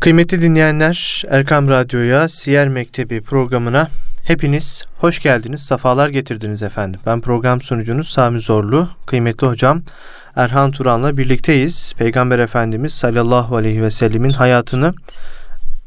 Kıymetli 0.00 0.42
dinleyenler, 0.42 1.22
Erkam 1.28 1.68
Radyo'ya, 1.68 2.28
Siyer 2.28 2.68
Mektebi 2.68 3.20
programına 3.20 3.88
hepiniz 4.24 4.82
hoş 4.98 5.22
geldiniz, 5.22 5.60
safalar 5.62 6.08
getirdiniz 6.08 6.62
efendim. 6.62 7.00
Ben 7.06 7.20
program 7.20 7.62
sunucunuz 7.62 8.08
Sami 8.08 8.40
Zorlu, 8.40 8.88
kıymetli 9.06 9.46
hocam 9.46 9.82
Erhan 10.36 10.70
Turan'la 10.70 11.16
birlikteyiz. 11.16 11.92
Peygamber 11.98 12.38
Efendimiz 12.38 12.94
sallallahu 12.94 13.56
aleyhi 13.56 13.82
ve 13.82 13.90
sellemin 13.90 14.30
hayatını 14.30 14.94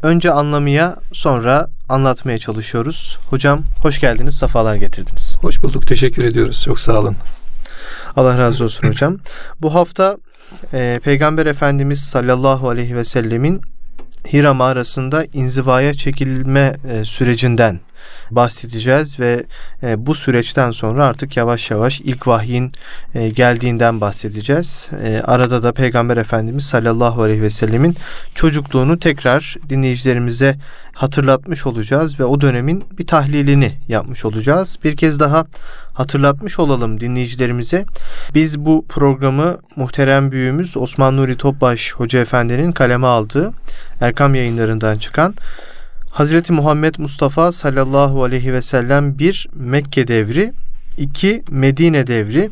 önce 0.03 0.31
anlamaya 0.31 0.95
sonra 1.13 1.67
anlatmaya 1.89 2.37
çalışıyoruz. 2.37 3.19
Hocam 3.29 3.63
hoş 3.81 3.99
geldiniz, 3.99 4.35
safalar 4.35 4.75
getirdiniz. 4.75 5.35
Hoş 5.41 5.63
bulduk, 5.63 5.87
teşekkür 5.87 6.23
ediyoruz. 6.23 6.63
Çok 6.63 6.79
sağ 6.79 6.99
olun. 6.99 7.15
Allah 8.15 8.37
razı 8.37 8.63
olsun 8.63 8.87
hocam. 8.87 9.17
Bu 9.61 9.75
hafta 9.75 10.17
e, 10.73 10.99
Peygamber 11.03 11.45
Efendimiz 11.45 12.01
sallallahu 12.01 12.69
aleyhi 12.69 12.95
ve 12.95 13.03
sellemin 13.03 13.61
Hira 14.33 14.53
mağarasında 14.53 15.25
inzivaya 15.33 15.93
çekilme 15.93 16.75
e, 16.89 17.05
sürecinden 17.05 17.79
bahsedeceğiz 18.31 19.19
ve 19.19 19.43
e, 19.83 20.05
bu 20.05 20.15
süreçten 20.15 20.71
sonra 20.71 21.05
artık 21.05 21.37
yavaş 21.37 21.71
yavaş 21.71 21.99
ilk 21.99 22.27
vahyin 22.27 22.71
e, 23.15 23.29
geldiğinden 23.29 24.01
bahsedeceğiz. 24.01 24.89
E, 25.03 25.21
arada 25.23 25.63
da 25.63 25.71
Peygamber 25.71 26.17
Efendimiz 26.17 26.65
sallallahu 26.65 27.23
aleyhi 27.23 27.41
ve 27.41 27.49
sellemin 27.49 27.95
çocukluğunu 28.35 28.99
tekrar 28.99 29.55
dinleyicilerimize 29.69 30.57
hatırlatmış 30.93 31.65
olacağız 31.65 32.19
ve 32.19 32.25
o 32.25 32.41
dönemin 32.41 32.83
bir 32.97 33.07
tahlilini 33.07 33.77
yapmış 33.87 34.25
olacağız. 34.25 34.77
Bir 34.83 34.97
kez 34.97 35.19
daha 35.19 35.45
hatırlatmış 35.93 36.59
olalım 36.59 36.99
dinleyicilerimize. 36.99 37.85
Biz 38.33 38.59
bu 38.59 38.85
programı 38.89 39.57
muhterem 39.75 40.31
büyüğümüz 40.31 40.77
Osman 40.77 41.17
Nuri 41.17 41.37
Topbaş 41.37 41.93
Hoca 41.93 42.19
Efendi'nin 42.19 42.71
kaleme 42.71 43.07
aldığı 43.07 43.53
Erkam 44.01 44.35
yayınlarından 44.35 44.97
çıkan 44.97 45.35
Hazreti 46.13 46.53
Muhammed 46.53 46.95
Mustafa 46.97 47.51
sallallahu 47.51 48.23
aleyhi 48.23 48.53
ve 48.53 48.61
sellem 48.61 49.19
bir 49.19 49.47
Mekke 49.55 50.07
devri, 50.07 50.53
iki 50.97 51.43
Medine 51.49 52.07
devri 52.07 52.49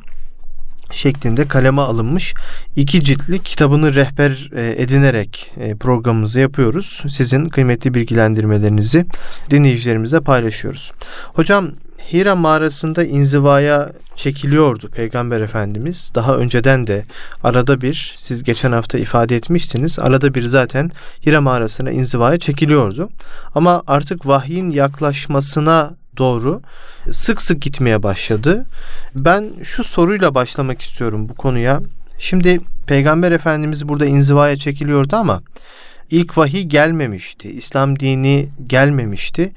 şeklinde 0.92 1.48
kaleme 1.48 1.82
alınmış 1.82 2.34
iki 2.76 3.04
ciltli 3.04 3.44
kitabını 3.44 3.96
rehber 3.96 4.50
e, 4.56 4.82
edinerek 4.84 5.52
e, 5.58 5.76
programımızı 5.76 6.40
yapıyoruz. 6.40 7.04
Sizin 7.10 7.46
kıymetli 7.46 7.94
bilgilendirmelerinizi 7.94 9.06
dinleyicilerimize 9.50 10.20
paylaşıyoruz. 10.20 10.92
Hocam 11.34 11.72
Hira 12.14 12.36
mağarasında 12.36 13.04
inzivaya 13.04 13.92
çekiliyordu 14.16 14.90
Peygamber 14.90 15.42
Efendimiz. 15.42 16.12
Daha 16.16 16.38
önceden 16.38 16.88
de 16.88 17.04
arada 17.44 17.82
bir 17.82 18.16
siz 18.18 18.44
geçen 18.44 18.72
hafta 18.72 18.98
ifade 18.98 19.36
etmiştiniz. 19.36 20.00
Arada 20.00 20.34
bir 20.34 20.44
zaten 20.44 20.92
Hira 21.26 21.42
mağarasına 21.42 21.92
inzivaya 21.92 22.38
çekiliyordu. 22.38 23.10
Ama 23.56 23.84
artık 23.88 24.28
vahyin 24.28 24.70
yaklaşmasına 24.70 26.01
doğru 26.18 26.62
sık 27.12 27.42
sık 27.42 27.62
gitmeye 27.62 28.04
başladı. 28.04 28.66
Ben 29.16 29.54
şu 29.64 29.84
soruyla 29.84 30.36
başlamak 30.36 30.82
istiyorum 30.82 31.30
bu 31.30 31.36
konuya. 31.36 31.82
Şimdi 32.20 32.60
Peygamber 32.88 33.32
Efendimiz 33.32 33.88
burada 33.88 34.06
inzivaya 34.06 34.58
çekiliyordu 34.58 35.16
ama 35.16 35.42
ilk 36.12 36.38
vahiy 36.38 36.64
gelmemişti. 36.64 37.52
İslam 37.52 38.00
dini 38.00 38.50
gelmemişti. 38.68 39.54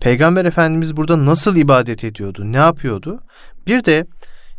Peygamber 0.00 0.44
Efendimiz 0.44 0.96
burada 0.96 1.26
nasıl 1.26 1.56
ibadet 1.56 2.04
ediyordu? 2.04 2.52
Ne 2.52 2.56
yapıyordu? 2.56 3.20
Bir 3.66 3.84
de 3.84 4.06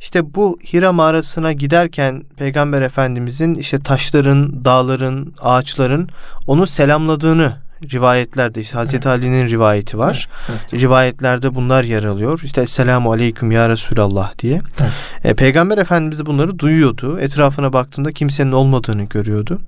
işte 0.02 0.36
bu 0.36 0.60
Hira 0.74 0.92
mağarasına 0.92 1.54
giderken 1.54 2.24
Peygamber 2.38 2.82
Efendimizin 2.82 3.54
işte 3.54 3.80
taşların, 3.80 4.66
dağların, 4.66 5.34
ağaçların 5.42 6.10
onu 6.48 6.68
selamladığını 6.68 7.58
rivayetlerde 7.94 8.62
işte 8.62 8.74
Hazreti 8.74 9.10
evet. 9.10 9.20
Ali'nin 9.20 9.50
rivayeti 9.50 9.98
var. 9.98 10.30
Evet, 10.50 10.60
evet. 10.72 10.82
Rivayetlerde 10.82 11.56
bunlar 11.56 11.84
yer 11.84 12.04
alıyor. 12.04 12.42
İşte 12.44 12.66
Selamu 12.66 13.12
Aleyküm 13.12 13.52
Ya 13.52 13.70
Resulallah 13.70 14.40
diye. 14.40 14.62
Evet. 14.82 14.92
E, 15.24 15.34
Peygamber 15.34 15.78
Efendimiz 15.78 16.26
bunları 16.26 16.60
duyuyordu. 16.60 17.20
Etrafına 17.20 17.74
baktığında 17.74 18.12
kimsenin 18.12 18.52
olmadığını 18.52 19.04
görüyordu. 19.04 19.60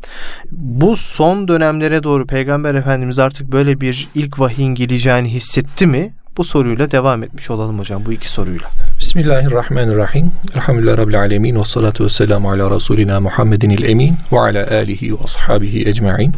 Bu 0.52 0.96
son 0.96 1.48
dönemlere 1.48 2.04
doğru 2.04 2.28
Peygamber 2.28 2.76
Efendimiz 2.76 3.20
artık 3.20 3.52
böyle 3.52 3.82
bir 3.82 4.08
ilk 4.16 4.40
vahyin 4.40 4.76
geleceğini 4.76 5.30
hissetti 5.30 5.88
mi? 5.88 6.14
Bu 6.38 6.44
soruyla 6.44 6.92
devam 6.92 7.24
etmiş 7.24 7.50
olalım 7.50 7.80
hocam 7.80 8.06
bu 8.06 8.14
iki 8.14 8.32
soruyla. 8.32 8.70
Bismillahirrahmanirrahim. 9.00 10.32
Elhamdülillah 10.56 10.98
Rabbil 10.98 11.20
alemin 11.20 11.60
ve 11.60 11.66
salatu 11.66 12.06
ve 12.06 12.10
selamu 12.10 12.52
ala 12.52 12.76
Resulina 12.76 13.20
Muhammedin 13.20 13.70
il 13.70 13.84
emin 13.84 14.16
ve 14.32 14.40
ala 14.40 14.68
alihi 14.72 15.14
ve 15.14 15.18
ashabihi 15.24 15.88
ecma'in. 15.88 16.34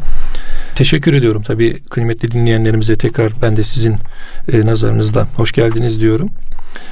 Teşekkür 0.75 1.13
ediyorum. 1.13 1.41
Tabii 1.41 1.83
kıymetli 1.83 2.31
dinleyenlerimize 2.31 2.95
tekrar 2.95 3.31
ben 3.41 3.57
de 3.57 3.63
sizin 3.63 3.95
e, 4.53 4.65
nazarınızda 4.65 5.27
hoş 5.35 5.51
geldiniz 5.51 6.01
diyorum. 6.01 6.29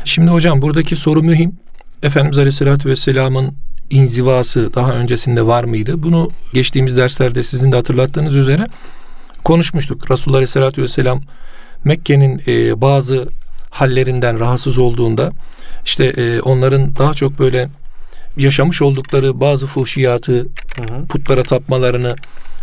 Şimdi 0.05 0.31
hocam 0.31 0.61
buradaki 0.61 0.95
soru 0.95 1.23
mühim. 1.23 1.51
Efendimiz 2.03 2.37
Aleyhisselatü 2.37 2.89
Vesselam'ın 2.89 3.53
inzivası 3.89 4.73
daha 4.73 4.91
öncesinde 4.91 5.47
var 5.47 5.63
mıydı? 5.63 6.03
Bunu 6.03 6.31
geçtiğimiz 6.53 6.97
derslerde 6.97 7.43
sizin 7.43 7.71
de 7.71 7.75
hatırlattığınız 7.75 8.35
üzere 8.35 8.65
konuşmuştuk. 9.43 10.11
Resulullah 10.11 10.37
Aleyhisselatü 10.37 10.81
Vesselam 10.81 11.21
Mekke'nin 11.83 12.41
e, 12.47 12.81
bazı 12.81 13.27
hallerinden 13.69 14.39
rahatsız 14.39 14.77
olduğunda 14.77 15.31
işte 15.85 16.05
e, 16.05 16.41
onların 16.41 16.95
daha 16.95 17.13
çok 17.13 17.39
böyle 17.39 17.69
yaşamış 18.37 18.81
oldukları 18.81 19.39
bazı 19.39 19.67
fuhşiyatı, 19.67 20.33
hı 20.33 20.93
hı. 20.93 21.07
putlara 21.09 21.43
tapmalarını, 21.43 22.15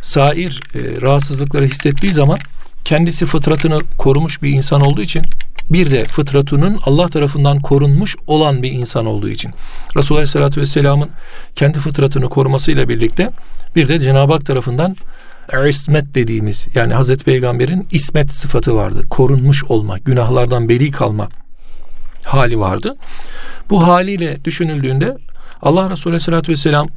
sair 0.02 0.60
e, 0.74 1.00
rahatsızlıkları 1.00 1.64
hissettiği 1.64 2.12
zaman 2.12 2.38
kendisi 2.84 3.26
fıtratını 3.26 3.80
korumuş 3.98 4.42
bir 4.42 4.50
insan 4.50 4.80
olduğu 4.80 5.02
için 5.02 5.22
bir 5.70 5.90
de 5.90 6.04
fıtratının 6.04 6.78
Allah 6.84 7.08
tarafından 7.08 7.60
korunmuş 7.60 8.16
olan 8.26 8.62
bir 8.62 8.72
insan 8.72 9.06
olduğu 9.06 9.28
için 9.28 9.50
Resulullah 9.96 10.20
Aleyhisselatü 10.20 10.60
Vesselam'ın 10.60 11.08
kendi 11.54 11.78
fıtratını 11.78 12.28
korumasıyla 12.28 12.88
birlikte 12.88 13.30
bir 13.76 13.88
de 13.88 14.00
Cenab-ı 14.00 14.32
Hak 14.32 14.46
tarafından 14.46 14.96
ismet 15.68 16.14
dediğimiz 16.14 16.66
yani 16.74 16.94
Hazreti 16.94 17.24
Peygamber'in 17.24 17.88
ismet 17.90 18.32
sıfatı 18.32 18.76
vardı. 18.76 19.02
Korunmuş 19.10 19.64
olma, 19.64 19.98
günahlardan 19.98 20.68
beri 20.68 20.90
kalma 20.90 21.28
hali 22.24 22.58
vardı. 22.58 22.96
Bu 23.70 23.86
haliyle 23.86 24.44
düşünüldüğünde 24.44 25.16
Allah 25.62 25.90
Resulü 25.90 26.10
Aleyhisselatü 26.10 26.52
Vesselam 26.52 26.88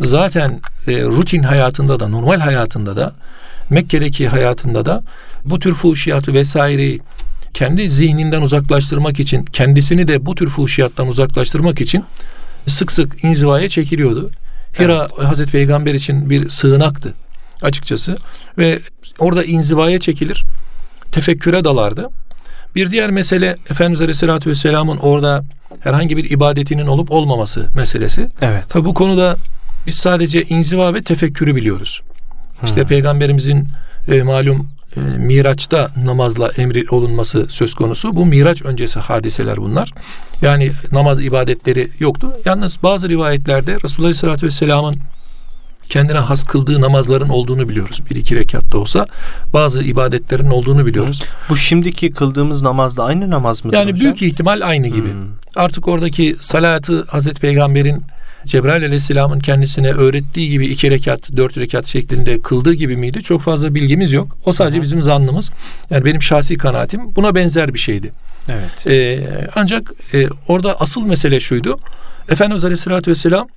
zaten 0.00 0.60
e, 0.86 1.02
rutin 1.02 1.42
hayatında 1.42 2.00
da 2.00 2.08
normal 2.08 2.40
hayatında 2.40 2.96
da 2.96 3.12
Mekke'deki 3.70 4.28
hayatında 4.28 4.86
da 4.86 5.02
bu 5.44 5.58
tür 5.58 5.74
fuhşiyatı 5.74 6.34
vesaireyi 6.34 7.00
kendi 7.54 7.90
zihninden 7.90 8.42
uzaklaştırmak 8.42 9.20
için 9.20 9.44
kendisini 9.44 10.08
de 10.08 10.26
bu 10.26 10.34
tür 10.34 10.48
fuhşiyattan 10.48 11.08
uzaklaştırmak 11.08 11.80
için 11.80 12.04
sık 12.66 12.92
sık 12.92 13.24
inzivaya 13.24 13.68
çekiliyordu. 13.68 14.30
Hira 14.78 15.08
evet. 15.18 15.28
Hazreti 15.28 15.52
Peygamber 15.52 15.94
için 15.94 16.30
bir 16.30 16.48
sığınaktı 16.48 17.14
açıkçası 17.62 18.16
ve 18.58 18.80
orada 19.18 19.44
inzivaya 19.44 19.98
çekilir 19.98 20.44
tefekküre 21.12 21.64
dalardı. 21.64 22.08
Bir 22.74 22.90
diğer 22.90 23.10
mesele 23.10 23.56
Efendimiz 23.70 24.00
Aleyhisselatü 24.00 24.50
Vesselam'ın 24.50 24.96
orada 24.96 25.44
herhangi 25.80 26.16
bir 26.16 26.30
ibadetinin 26.30 26.86
olup 26.86 27.12
olmaması 27.12 27.68
meselesi. 27.74 28.28
Evet. 28.42 28.68
Tabi 28.68 28.84
bu 28.84 28.94
konuda 28.94 29.36
biz 29.86 29.94
sadece 29.94 30.42
inziva 30.42 30.94
ve 30.94 31.02
tefekkürü 31.02 31.54
biliyoruz. 31.54 32.02
Hmm. 32.60 32.66
İşte 32.66 32.84
peygamberimizin 32.84 33.68
e, 34.08 34.22
malum 34.22 34.68
e, 34.96 35.00
Miraç'ta 35.00 35.90
namazla 36.04 36.50
emri 36.56 36.84
olunması 36.90 37.46
söz 37.48 37.74
konusu. 37.74 38.16
Bu 38.16 38.26
Miraç 38.26 38.62
öncesi 38.62 38.98
hadiseler 38.98 39.56
bunlar. 39.56 39.92
Yani 40.42 40.72
namaz 40.92 41.20
ibadetleri 41.20 41.90
yoktu. 41.98 42.32
Yalnız 42.44 42.78
bazı 42.82 43.08
rivayetlerde 43.08 43.74
Resulullah 43.84 44.06
Aleyhisselatü 44.06 44.46
Vesselam'ın 44.46 44.96
kendine 45.88 46.18
has 46.18 46.44
kıldığı 46.44 46.80
namazların 46.80 47.28
olduğunu 47.28 47.68
biliyoruz. 47.68 48.02
Bir 48.10 48.16
iki 48.16 48.36
rekatta 48.36 48.78
olsa 48.78 49.06
bazı 49.52 49.82
ibadetlerin 49.82 50.50
olduğunu 50.50 50.86
biliyoruz. 50.86 51.22
Bu 51.50 51.56
şimdiki 51.56 52.12
kıldığımız 52.12 52.62
namazla 52.62 53.04
aynı 53.04 53.30
namaz 53.30 53.64
mı? 53.64 53.74
Yani 53.74 53.92
hocam? 53.92 54.00
büyük 54.00 54.22
ihtimal 54.22 54.60
aynı 54.60 54.88
gibi. 54.88 55.12
Hmm. 55.12 55.28
Artık 55.56 55.88
oradaki 55.88 56.36
salatı 56.40 57.04
Hazreti 57.04 57.40
Peygamber'in 57.40 58.02
Cebrail 58.44 58.84
aleyhisselamın 58.84 59.40
kendisine 59.40 59.92
öğrettiği 59.92 60.50
gibi 60.50 60.66
iki 60.66 60.90
rekat, 60.90 61.36
dört 61.36 61.58
rekat 61.58 61.86
şeklinde 61.86 62.42
kıldığı 62.42 62.74
gibi 62.74 62.96
miydi? 62.96 63.22
Çok 63.22 63.42
fazla 63.42 63.74
bilgimiz 63.74 64.12
yok. 64.12 64.36
O 64.44 64.52
sadece 64.52 64.82
bizim 64.82 65.02
zannımız. 65.02 65.50
Yani 65.90 66.04
benim 66.04 66.22
şahsi 66.22 66.56
kanaatim 66.56 67.16
buna 67.16 67.34
benzer 67.34 67.74
bir 67.74 67.78
şeydi. 67.78 68.12
Evet. 68.48 68.86
Ee, 68.86 69.28
ancak 69.54 69.92
e, 70.14 70.26
orada 70.48 70.80
asıl 70.80 71.02
mesele 71.02 71.40
şuydu. 71.40 71.78
Efendimiz 72.28 72.64
Aleyhisselatü 72.64 73.10
Vesselam 73.10 73.48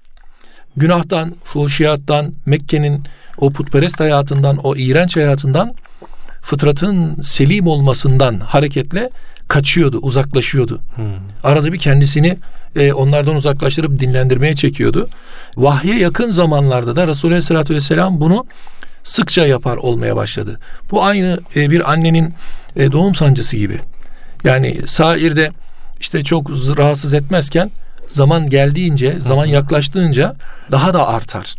günahtan, 0.77 1.35
fuhşiyattan, 1.43 2.33
Mekke'nin 2.45 3.03
o 3.37 3.49
putperest 3.49 3.99
hayatından, 3.99 4.57
o 4.57 4.75
iğrenç 4.75 5.15
hayatından 5.15 5.73
fıtratın 6.41 7.21
selim 7.21 7.67
olmasından 7.67 8.39
hareketle 8.39 9.09
kaçıyordu, 9.47 9.97
uzaklaşıyordu. 9.97 10.81
Hmm. 10.95 11.05
Arada 11.43 11.73
bir 11.73 11.79
kendisini 11.79 12.37
e, 12.75 12.93
onlardan 12.93 13.35
uzaklaştırıp 13.35 13.99
dinlendirmeye 13.99 14.55
çekiyordu. 14.55 15.09
Vahye 15.57 15.99
yakın 15.99 16.31
zamanlarda 16.31 16.95
da 16.95 17.07
Resulullah 17.07 17.33
Aleyhisselatü 17.33 17.75
Vesselam 17.75 18.21
bunu 18.21 18.45
sıkça 19.03 19.45
yapar 19.45 19.77
olmaya 19.77 20.15
başladı. 20.15 20.59
Bu 20.91 21.03
aynı 21.03 21.39
e, 21.55 21.69
bir 21.69 21.91
annenin 21.91 22.33
e, 22.75 22.91
doğum 22.91 23.15
sancısı 23.15 23.57
gibi. 23.57 23.77
Yani 24.43 24.81
sairde 24.85 25.51
işte 25.99 26.23
çok 26.23 26.49
rahatsız 26.51 27.13
etmezken 27.13 27.71
zaman 28.11 28.49
geldiğince, 28.49 29.19
zaman 29.19 29.45
yaklaştığınca 29.45 30.35
daha 30.71 30.93
da 30.93 31.07
artar. 31.07 31.55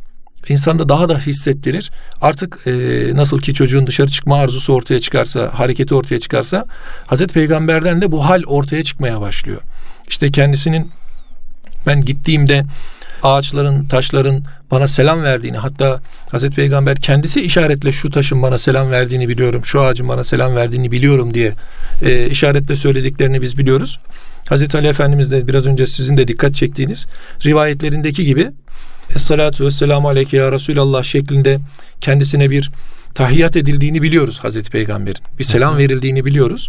İnsanda 0.48 0.88
daha 0.88 1.08
da 1.08 1.18
hissettirir. 1.18 1.90
Artık 2.20 2.58
e, 2.66 2.72
nasıl 3.16 3.38
ki 3.38 3.54
çocuğun 3.54 3.86
dışarı 3.86 4.08
çıkma 4.08 4.36
arzusu 4.36 4.74
ortaya 4.74 5.00
çıkarsa, 5.00 5.50
hareketi 5.54 5.94
ortaya 5.94 6.20
çıkarsa, 6.20 6.66
Hazreti 7.06 7.34
Peygamber'den 7.34 8.00
de 8.00 8.12
bu 8.12 8.24
hal 8.24 8.42
ortaya 8.46 8.82
çıkmaya 8.82 9.20
başlıyor. 9.20 9.60
İşte 10.08 10.30
kendisinin 10.30 10.90
ben 11.86 12.02
gittiğimde 12.02 12.64
ağaçların, 13.22 13.84
taşların 13.84 14.44
bana 14.70 14.88
selam 14.88 15.22
verdiğini 15.22 15.56
hatta 15.56 16.00
Hazreti 16.30 16.56
Peygamber 16.56 16.96
kendisi 16.96 17.40
işaretle 17.40 17.92
şu 17.92 18.10
taşın 18.10 18.42
bana 18.42 18.58
selam 18.58 18.90
verdiğini 18.90 19.28
biliyorum, 19.28 19.64
şu 19.64 19.80
ağacın 19.80 20.08
bana 20.08 20.24
selam 20.24 20.56
verdiğini 20.56 20.90
biliyorum 20.90 21.34
diye 21.34 21.54
e, 22.02 22.26
işaretle 22.26 22.76
söylediklerini 22.76 23.42
biz 23.42 23.58
biliyoruz. 23.58 23.98
Hazreti 24.52 24.78
Ali 24.78 24.86
Efendimiz 24.86 25.30
de 25.30 25.48
biraz 25.48 25.66
önce 25.66 25.86
sizin 25.86 26.16
de 26.16 26.28
dikkat 26.28 26.54
çektiğiniz 26.54 27.06
rivayetlerindeki 27.44 28.24
gibi 28.24 28.50
Esselatu 29.16 29.64
vesselamu 29.64 30.08
aleyke 30.08 30.36
ya 30.36 30.52
Resulallah 30.52 31.02
şeklinde 31.02 31.58
kendisine 32.00 32.50
bir 32.50 32.70
tahiyyat 33.14 33.56
edildiğini 33.56 34.02
biliyoruz 34.02 34.38
Hazreti 34.42 34.70
Peygamber'in. 34.70 35.22
Bir 35.38 35.44
selam 35.44 35.76
verildiğini 35.76 36.24
biliyoruz. 36.24 36.68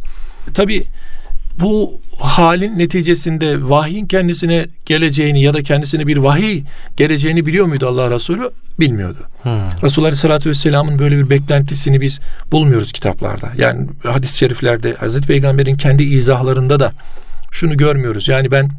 Tabi 0.53 0.83
bu 1.59 2.01
halin 2.19 2.79
neticesinde 2.79 3.69
vahyin 3.69 4.05
kendisine 4.05 4.67
geleceğini 4.85 5.41
ya 5.41 5.53
da 5.53 5.63
kendisine 5.63 6.07
bir 6.07 6.17
vahiy 6.17 6.63
geleceğini 6.97 7.45
biliyor 7.45 7.65
muydu 7.65 7.87
Allah 7.87 8.11
Resulü? 8.11 8.49
Bilmiyordu. 8.79 9.19
Hmm. 9.41 9.51
Resulullah 9.83 10.07
Aleyhisselatü 10.07 10.49
Vesselam'ın 10.49 10.99
böyle 10.99 11.17
bir 11.17 11.29
beklentisini 11.29 12.01
biz 12.01 12.19
bulmuyoruz 12.51 12.91
kitaplarda. 12.91 13.51
Yani 13.57 13.87
hadis-i 14.03 14.37
şeriflerde 14.37 14.93
Hazreti 14.93 15.27
Peygamber'in 15.27 15.77
kendi 15.77 16.03
izahlarında 16.03 16.79
da 16.79 16.93
şunu 17.53 17.77
görmüyoruz. 17.77 18.27
Yani 18.27 18.51
ben 18.51 18.69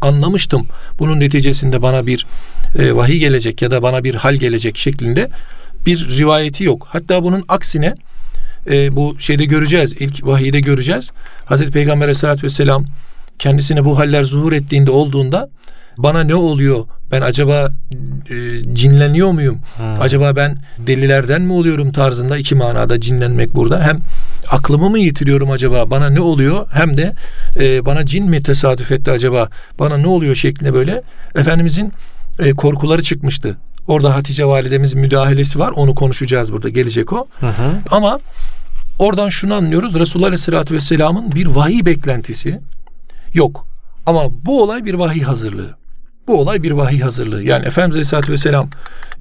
anlamıştım 0.00 0.66
bunun 0.98 1.20
neticesinde 1.20 1.82
bana 1.82 2.06
bir 2.06 2.26
e, 2.78 2.96
vahiy 2.96 3.18
gelecek 3.18 3.62
ya 3.62 3.70
da 3.70 3.82
bana 3.82 4.04
bir 4.04 4.14
hal 4.14 4.34
gelecek 4.34 4.78
şeklinde 4.78 5.30
bir 5.86 6.18
rivayeti 6.18 6.64
yok. 6.64 6.88
Hatta 6.90 7.22
bunun 7.22 7.44
aksine 7.48 7.94
e, 8.70 8.96
bu 8.96 9.16
şeyde 9.18 9.44
göreceğiz. 9.44 9.92
ilk 9.92 10.26
vahiyde 10.26 10.60
göreceğiz. 10.60 11.10
Hazreti 11.44 11.72
Peygamber 11.72 12.04
Aleyhisselatü 12.04 12.42
Vesselam 12.42 12.84
kendisine 13.38 13.84
bu 13.84 13.98
haller 13.98 14.22
zuhur 14.22 14.52
ettiğinde 14.52 14.90
olduğunda 14.90 15.48
bana 15.98 16.22
ne 16.24 16.34
oluyor? 16.34 16.84
Ben 17.10 17.20
acaba 17.20 17.68
e, 18.30 18.34
cinleniyor 18.74 19.30
muyum? 19.30 19.58
Hmm. 19.76 20.00
Acaba 20.00 20.36
ben 20.36 20.58
delilerden 20.78 21.42
mi 21.42 21.52
oluyorum 21.52 21.92
tarzında 21.92 22.38
iki 22.38 22.54
manada 22.54 23.00
cinlenmek 23.00 23.54
burada. 23.54 23.82
Hem 23.82 24.00
aklımı 24.50 24.90
mı 24.90 24.98
yitiriyorum 24.98 25.50
acaba? 25.50 25.90
Bana 25.90 26.10
ne 26.10 26.20
oluyor? 26.20 26.66
Hem 26.72 26.96
de 26.96 27.14
e, 27.56 27.86
bana 27.86 28.06
cin 28.06 28.26
mi 28.30 28.42
tesadüf 28.42 28.92
etti 28.92 29.10
acaba? 29.10 29.48
Bana 29.78 29.96
ne 29.96 30.06
oluyor 30.06 30.34
şeklinde 30.34 30.74
böyle 30.74 31.02
Efendimizin 31.34 31.92
e, 32.38 32.50
korkuları 32.52 33.02
çıkmıştı. 33.02 33.56
Orada 33.86 34.14
Hatice 34.14 34.44
validemizin 34.44 35.00
müdahalesi 35.00 35.58
var. 35.58 35.70
Onu 35.70 35.94
konuşacağız 35.94 36.52
burada. 36.52 36.68
Gelecek 36.68 37.12
o. 37.12 37.26
Hı 37.40 37.46
hı. 37.46 37.72
Ama 37.90 38.18
oradan 38.98 39.28
şunu 39.28 39.54
anlıyoruz. 39.54 39.94
Resulullah 39.94 40.26
Aleyhisselatü 40.26 40.74
Vesselam'ın 40.74 41.32
bir 41.32 41.46
vahiy 41.46 41.84
beklentisi 41.86 42.60
yok. 43.34 43.66
Ama 44.06 44.22
bu 44.44 44.62
olay 44.62 44.84
bir 44.84 44.94
vahiy 44.94 45.22
hazırlığı. 45.22 45.76
Bu 46.26 46.40
olay 46.40 46.62
bir 46.62 46.70
vahiy 46.70 47.00
hazırlığı. 47.00 47.42
Yani 47.42 47.66
Efendimiz 47.66 47.96
Aleyhisselatü 47.96 48.32
Vesselam 48.32 48.68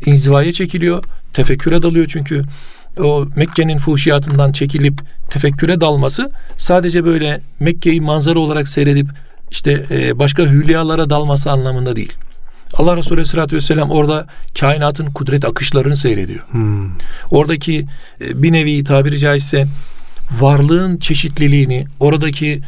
inzivaya 0.05 0.51
çekiliyor. 0.51 1.03
Tefekküre 1.33 1.81
dalıyor 1.81 2.07
çünkü 2.09 2.43
o 2.99 3.25
Mekke'nin 3.35 3.77
fuhşiyatından 3.77 4.51
çekilip 4.51 5.01
tefekküre 5.29 5.81
dalması 5.81 6.31
sadece 6.57 7.05
böyle 7.05 7.41
Mekke'yi 7.59 8.01
manzara 8.01 8.39
olarak 8.39 8.67
seyredip 8.67 9.07
işte 9.51 9.85
e, 9.91 10.19
başka 10.19 10.43
hülyalara 10.43 11.09
dalması 11.09 11.51
anlamında 11.51 11.95
değil. 11.95 12.13
Allah 12.73 12.97
Resulü 12.97 13.13
Aleyhisselatü 13.13 13.55
Vesselam 13.55 13.91
orada 13.91 14.27
kainatın 14.59 15.05
kudret 15.05 15.45
akışlarını 15.45 15.95
seyrediyor. 15.95 16.39
Hmm. 16.51 16.89
Oradaki 17.31 17.85
e, 18.21 18.43
bir 18.43 18.53
nevi 18.53 18.83
tabiri 18.83 19.19
caizse 19.19 19.67
varlığın 20.39 20.97
çeşitliliğini, 20.97 21.85
oradaki 21.99 22.61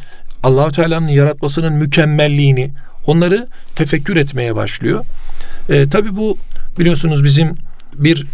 Allahu 0.44 0.72
Teala'nın 0.72 1.08
yaratmasının 1.08 1.74
mükemmelliğini 1.74 2.72
onları 3.08 3.48
tefekkür 3.76 4.16
etmeye 4.16 4.56
başlıyor. 4.56 5.06
E, 5.70 5.90
Tabi 5.90 6.16
bu 6.16 6.38
biliyorsunuz 6.80 7.24
bizim 7.24 7.56
bir 7.94 8.26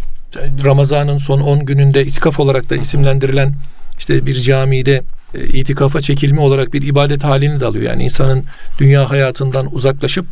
Ramazan'ın 0.64 1.18
son 1.18 1.40
10 1.40 1.64
gününde 1.64 2.04
itikaf 2.04 2.40
olarak 2.40 2.70
da 2.70 2.76
isimlendirilen 2.76 3.54
işte 3.98 4.26
bir 4.26 4.34
camide 4.34 5.02
e, 5.34 5.44
itikafa 5.46 6.00
çekilme 6.00 6.40
olarak 6.40 6.72
bir 6.72 6.82
ibadet 6.82 7.24
halini 7.24 7.60
de 7.60 7.66
alıyor. 7.66 7.84
Yani 7.84 8.04
insanın 8.04 8.44
dünya 8.78 9.10
hayatından 9.10 9.74
uzaklaşıp 9.74 10.26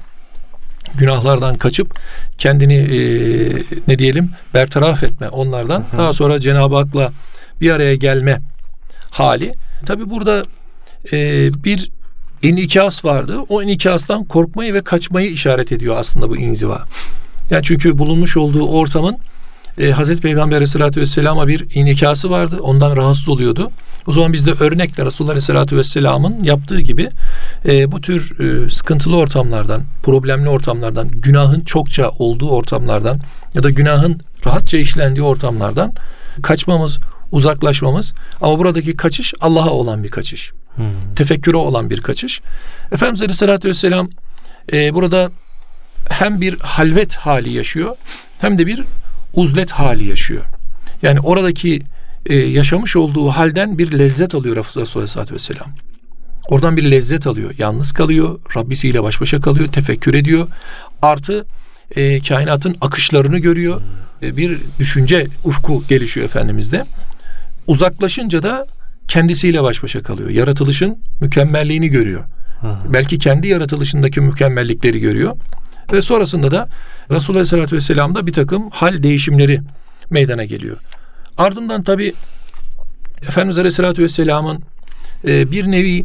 günahlardan 0.95 1.57
kaçıp 1.57 1.99
kendini 2.39 2.75
e, 2.75 3.01
ne 3.89 3.99
diyelim 3.99 4.31
bertaraf 4.55 5.03
etme 5.03 5.29
onlardan 5.29 5.81
Hı. 5.81 5.99
daha 5.99 6.13
sonra 6.13 6.41
Cenab-ı 6.41 6.77
Hak'la 6.77 7.13
bir 7.61 7.71
araya 7.71 7.95
gelme 7.95 8.41
hali. 9.11 9.55
Tabi 9.87 10.11
burada 10.11 10.43
e, 11.13 11.17
bir 11.65 11.91
inikas 12.43 13.05
vardı. 13.05 13.39
O 13.49 13.63
inikastan 13.63 14.25
korkmayı 14.25 14.75
ve 14.75 14.81
kaçmayı 14.81 15.31
işaret 15.31 15.73
ediyor 15.73 15.97
aslında 15.99 16.31
bu 16.31 16.37
inziva. 16.37 16.85
Yani 17.51 17.63
çünkü 17.65 17.99
bulunmuş 17.99 18.37
olduğu 18.37 18.69
ortamın 18.69 19.19
e, 19.79 19.91
Hazreti 19.91 20.21
Peygamber 20.21 20.57
Aleyhisselatü 20.57 21.01
Vesselam'a 21.01 21.49
bir 21.49 21.67
inikası 21.75 22.31
vardı. 22.31 22.59
Ondan 22.61 22.97
rahatsız 22.97 23.29
oluyordu. 23.29 23.71
O 24.07 24.13
zaman 24.13 24.33
biz 24.33 24.47
de 24.47 24.53
örnekle 24.65 25.07
Resulullah 25.07 25.31
Aleyhisselatü 25.31 25.77
Vesselam'ın 25.77 26.45
yaptığı 26.45 26.81
gibi 26.81 27.11
e, 27.65 27.93
bu 27.93 28.01
tür 28.01 28.41
e, 28.41 28.71
sıkıntılı 28.71 29.17
ortamlardan, 29.17 29.83
problemli 30.03 30.49
ortamlardan, 30.49 31.09
günahın 31.09 31.61
çokça 31.61 32.09
olduğu 32.09 32.51
ortamlardan 32.51 33.21
ya 33.55 33.63
da 33.63 33.71
günahın 33.71 34.21
rahatça 34.47 34.79
işlendiği 34.79 35.27
ortamlardan 35.27 35.93
kaçmamız, 36.43 36.99
uzaklaşmamız 37.33 38.13
ama 38.41 38.59
buradaki 38.59 38.97
kaçış 38.97 39.35
Allah'a 39.41 39.71
olan 39.71 40.05
bir 40.05 40.11
kaçış. 40.11 40.53
Hmm. 40.77 41.15
Tefekküre 41.17 41.57
olan 41.57 41.91
bir 41.91 42.01
kaçış. 42.01 42.41
Efendimiz 42.93 43.23
Aleyhisselatü 43.23 43.69
Vesselam 43.69 44.09
e, 44.73 44.95
burada 44.95 45.31
hem 46.09 46.41
bir 46.41 46.59
halvet 46.59 47.15
hali 47.15 47.53
yaşıyor 47.53 47.97
hem 48.41 48.59
de 48.59 48.67
bir 48.67 48.85
uzlet 49.35 49.71
hali 49.71 50.05
yaşıyor. 50.05 50.45
Yani 51.03 51.21
oradaki 51.21 51.83
e, 52.27 52.35
yaşamış 52.35 52.97
olduğu 52.97 53.29
halden 53.29 53.79
bir 53.79 53.99
lezzet 53.99 54.35
alıyor 54.35 54.57
Resulullah 54.57 54.97
Aleyhisselatü 54.97 55.35
Vesselam. 55.35 55.69
Oradan 56.49 56.77
bir 56.77 56.91
lezzet 56.91 57.27
alıyor. 57.27 57.51
Yalnız 57.59 57.93
kalıyor. 57.93 58.39
Rabbisiyle 58.57 59.03
baş 59.03 59.21
başa 59.21 59.41
kalıyor. 59.41 59.69
Tefekkür 59.69 60.15
ediyor. 60.15 60.49
Artı 61.03 61.47
e, 61.97 62.21
kainatın 62.21 62.77
akışlarını 62.81 63.39
görüyor. 63.39 63.81
E, 64.23 64.37
bir 64.37 64.59
düşünce 64.79 65.27
ufku 65.45 65.85
gelişiyor 65.89 66.27
Efendimiz'de. 66.27 66.85
Uzaklaşınca 67.67 68.43
da 68.43 68.67
kendisiyle 69.09 69.63
baş 69.63 69.83
başa 69.83 70.03
kalıyor. 70.03 70.31
Yaratılışın 70.31 70.99
mükemmelliğini 71.21 71.89
görüyor. 71.89 72.25
Hı. 72.61 72.77
Belki 72.93 73.19
kendi 73.19 73.49
yaratılışındaki 73.49 74.21
mükemmellikleri 74.21 75.01
görüyor. 75.01 75.37
Ve 75.93 76.03
sonrasında 76.03 76.51
da 76.51 76.69
Resulullah 77.11 77.39
Aleyhisselatü 77.39 77.77
Vesselam'da 77.77 78.27
bir 78.27 78.33
takım 78.33 78.71
hal 78.71 79.03
değişimleri 79.03 79.61
meydana 80.11 80.45
geliyor. 80.45 80.77
Ardından 81.39 81.83
tabi 81.83 82.15
Efendimiz 83.23 83.59
Aleyhisselatü 83.59 84.03
Vesselam'ın 84.03 84.63
e, 85.25 85.51
bir 85.51 85.71
nevi 85.71 86.05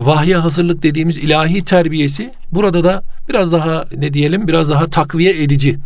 vahye 0.00 0.36
hazırlık 0.36 0.82
dediğimiz 0.82 1.18
ilahi 1.18 1.64
terbiyesi 1.64 2.34
burada 2.52 2.84
da 2.84 3.02
biraz 3.28 3.52
daha 3.52 3.84
ne 3.96 4.14
diyelim 4.14 4.48
biraz 4.48 4.70
daha 4.70 4.86
takviye 4.86 5.42
edici 5.42 5.78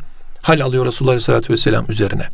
hal 0.43 0.61
alıyor 0.61 0.87
Resulullah 0.87 1.13
Aleyhisselatü 1.13 1.53
Vesselam 1.53 1.85
üzerine. 1.89 2.29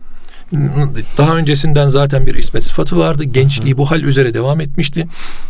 Daha 1.19 1.37
öncesinden 1.37 1.89
zaten 1.89 2.27
bir 2.27 2.35
ismet 2.35 2.65
sıfatı 2.65 2.99
vardı. 2.99 3.25
Gençliği 3.25 3.77
bu 3.77 3.91
hal 3.91 4.03
üzere 4.03 4.35
devam 4.35 4.61
etmişti. 4.61 5.07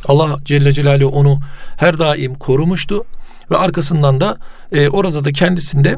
Allah 0.08 0.38
Celle 0.44 0.72
Celaluhu 0.72 1.16
onu 1.16 1.40
her 1.76 1.98
daim 1.98 2.34
korumuştu 2.34 3.04
ve 3.50 3.56
arkasından 3.56 4.20
da 4.20 4.38
e, 4.72 4.88
orada 4.88 5.24
da 5.24 5.32
kendisinde 5.32 5.96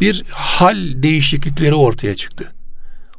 bir 0.00 0.24
hal 0.30 1.02
değişiklikleri 1.02 1.74
ortaya 1.74 2.14
çıktı. 2.14 2.52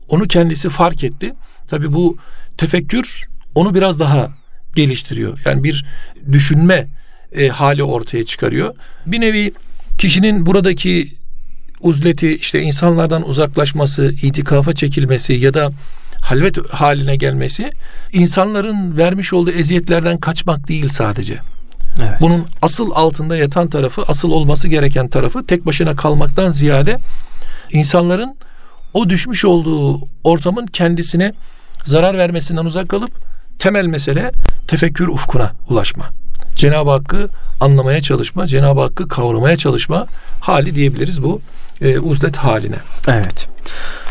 Onu 0.07 0.27
kendisi 0.27 0.69
fark 0.69 1.03
etti. 1.03 1.33
Tabi 1.67 1.93
bu 1.93 2.17
tefekkür 2.57 3.25
onu 3.55 3.75
biraz 3.75 3.99
daha 3.99 4.29
geliştiriyor. 4.75 5.39
Yani 5.45 5.63
bir 5.63 5.85
düşünme 6.31 6.87
e, 7.31 7.47
hali 7.47 7.83
ortaya 7.83 8.25
çıkarıyor. 8.25 8.75
Bir 9.05 9.21
nevi 9.21 9.53
kişinin 9.97 10.45
buradaki 10.45 11.11
uzleti 11.79 12.35
işte 12.35 12.61
insanlardan 12.61 13.29
uzaklaşması, 13.29 14.13
itikafa 14.21 14.73
çekilmesi 14.73 15.33
ya 15.33 15.53
da 15.53 15.71
halvet 16.21 16.69
haline 16.69 17.15
gelmesi 17.15 17.71
insanların 18.13 18.97
vermiş 18.97 19.33
olduğu 19.33 19.51
eziyetlerden 19.51 20.17
kaçmak 20.17 20.67
değil 20.67 20.89
sadece. 20.89 21.39
Evet. 21.99 22.21
Bunun 22.21 22.45
asıl 22.61 22.91
altında 22.91 23.37
yatan 23.37 23.67
tarafı, 23.67 24.03
asıl 24.07 24.31
olması 24.31 24.67
gereken 24.67 25.07
tarafı 25.07 25.45
tek 25.45 25.65
başına 25.65 25.95
kalmaktan 25.95 26.49
ziyade 26.49 26.99
insanların 27.71 28.37
o 28.93 29.09
düşmüş 29.09 29.45
olduğu 29.45 29.99
ortamın 30.23 30.65
kendisine 30.65 31.33
zarar 31.85 32.17
vermesinden 32.17 32.65
uzak 32.65 32.89
kalıp 32.89 33.11
temel 33.59 33.85
mesele 33.85 34.31
tefekkür 34.67 35.07
ufkuna 35.07 35.51
ulaşma. 35.69 36.05
Cenab-ı 36.55 36.89
Hakk'ı 36.89 37.29
anlamaya 37.59 38.01
çalışma, 38.01 38.47
Cenab-ı 38.47 38.81
Hakk'ı 38.81 39.07
kavramaya 39.07 39.57
çalışma 39.57 40.07
hali 40.39 40.75
diyebiliriz 40.75 41.23
bu 41.23 41.41
e, 41.81 41.99
uzlet 41.99 42.37
haline. 42.37 42.77
Evet. 43.07 43.47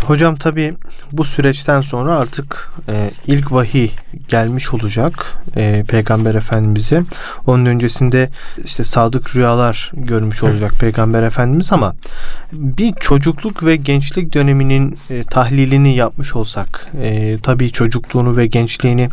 Hocam 0.07 0.37
tabi 0.37 0.75
bu 1.13 1.25
süreçten 1.25 1.81
sonra 1.81 2.17
artık 2.17 2.71
e, 2.89 3.11
ilk 3.27 3.53
vahiy 3.53 3.91
gelmiş 4.29 4.75
olacak 4.75 5.35
e, 5.57 5.85
Peygamber 5.89 6.35
Efendimiz'e. 6.35 7.03
Onun 7.47 7.67
öncesinde 7.67 8.29
işte 8.65 8.85
sadık 8.85 9.37
rüyalar 9.37 9.93
görmüş 9.95 10.43
olacak. 10.43 10.73
Peygamber 10.81 11.23
Efendimiz 11.23 11.73
ama 11.73 11.95
bir 12.53 12.95
çocukluk 13.01 13.65
ve 13.65 13.77
gençlik 13.77 14.35
döneminin 14.35 14.99
e, 15.11 15.25
tahlilini 15.25 15.97
yapmış 15.97 16.37
olsak 16.37 16.87
e, 17.03 17.37
tabi 17.43 17.73
çocukluğunu 17.73 18.37
ve 18.37 18.47
gençliğini 18.47 19.09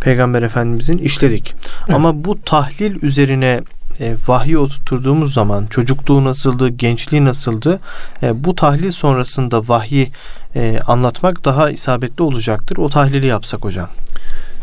Peygamber 0.00 0.42
Efendimiz'in 0.42 0.98
işledik. 0.98 1.54
Ama 1.88 2.24
bu 2.24 2.40
tahlil 2.42 3.02
üzerine 3.02 3.60
e, 4.00 4.16
vahyi 4.26 4.58
oturttuğumuz 4.58 5.34
zaman 5.34 5.66
çocukluğu 5.66 6.24
nasıldı, 6.24 6.68
gençliği 6.68 7.24
nasıldı 7.24 7.80
e, 8.22 8.44
bu 8.44 8.54
tahlil 8.54 8.90
sonrasında 8.90 9.68
vahyi 9.68 10.10
e, 10.56 10.80
anlatmak 10.86 11.44
daha 11.44 11.70
isabetli 11.70 12.22
olacaktır. 12.22 12.76
O 12.76 12.88
tahlili 12.88 13.26
yapsak 13.26 13.64
hocam. 13.64 13.88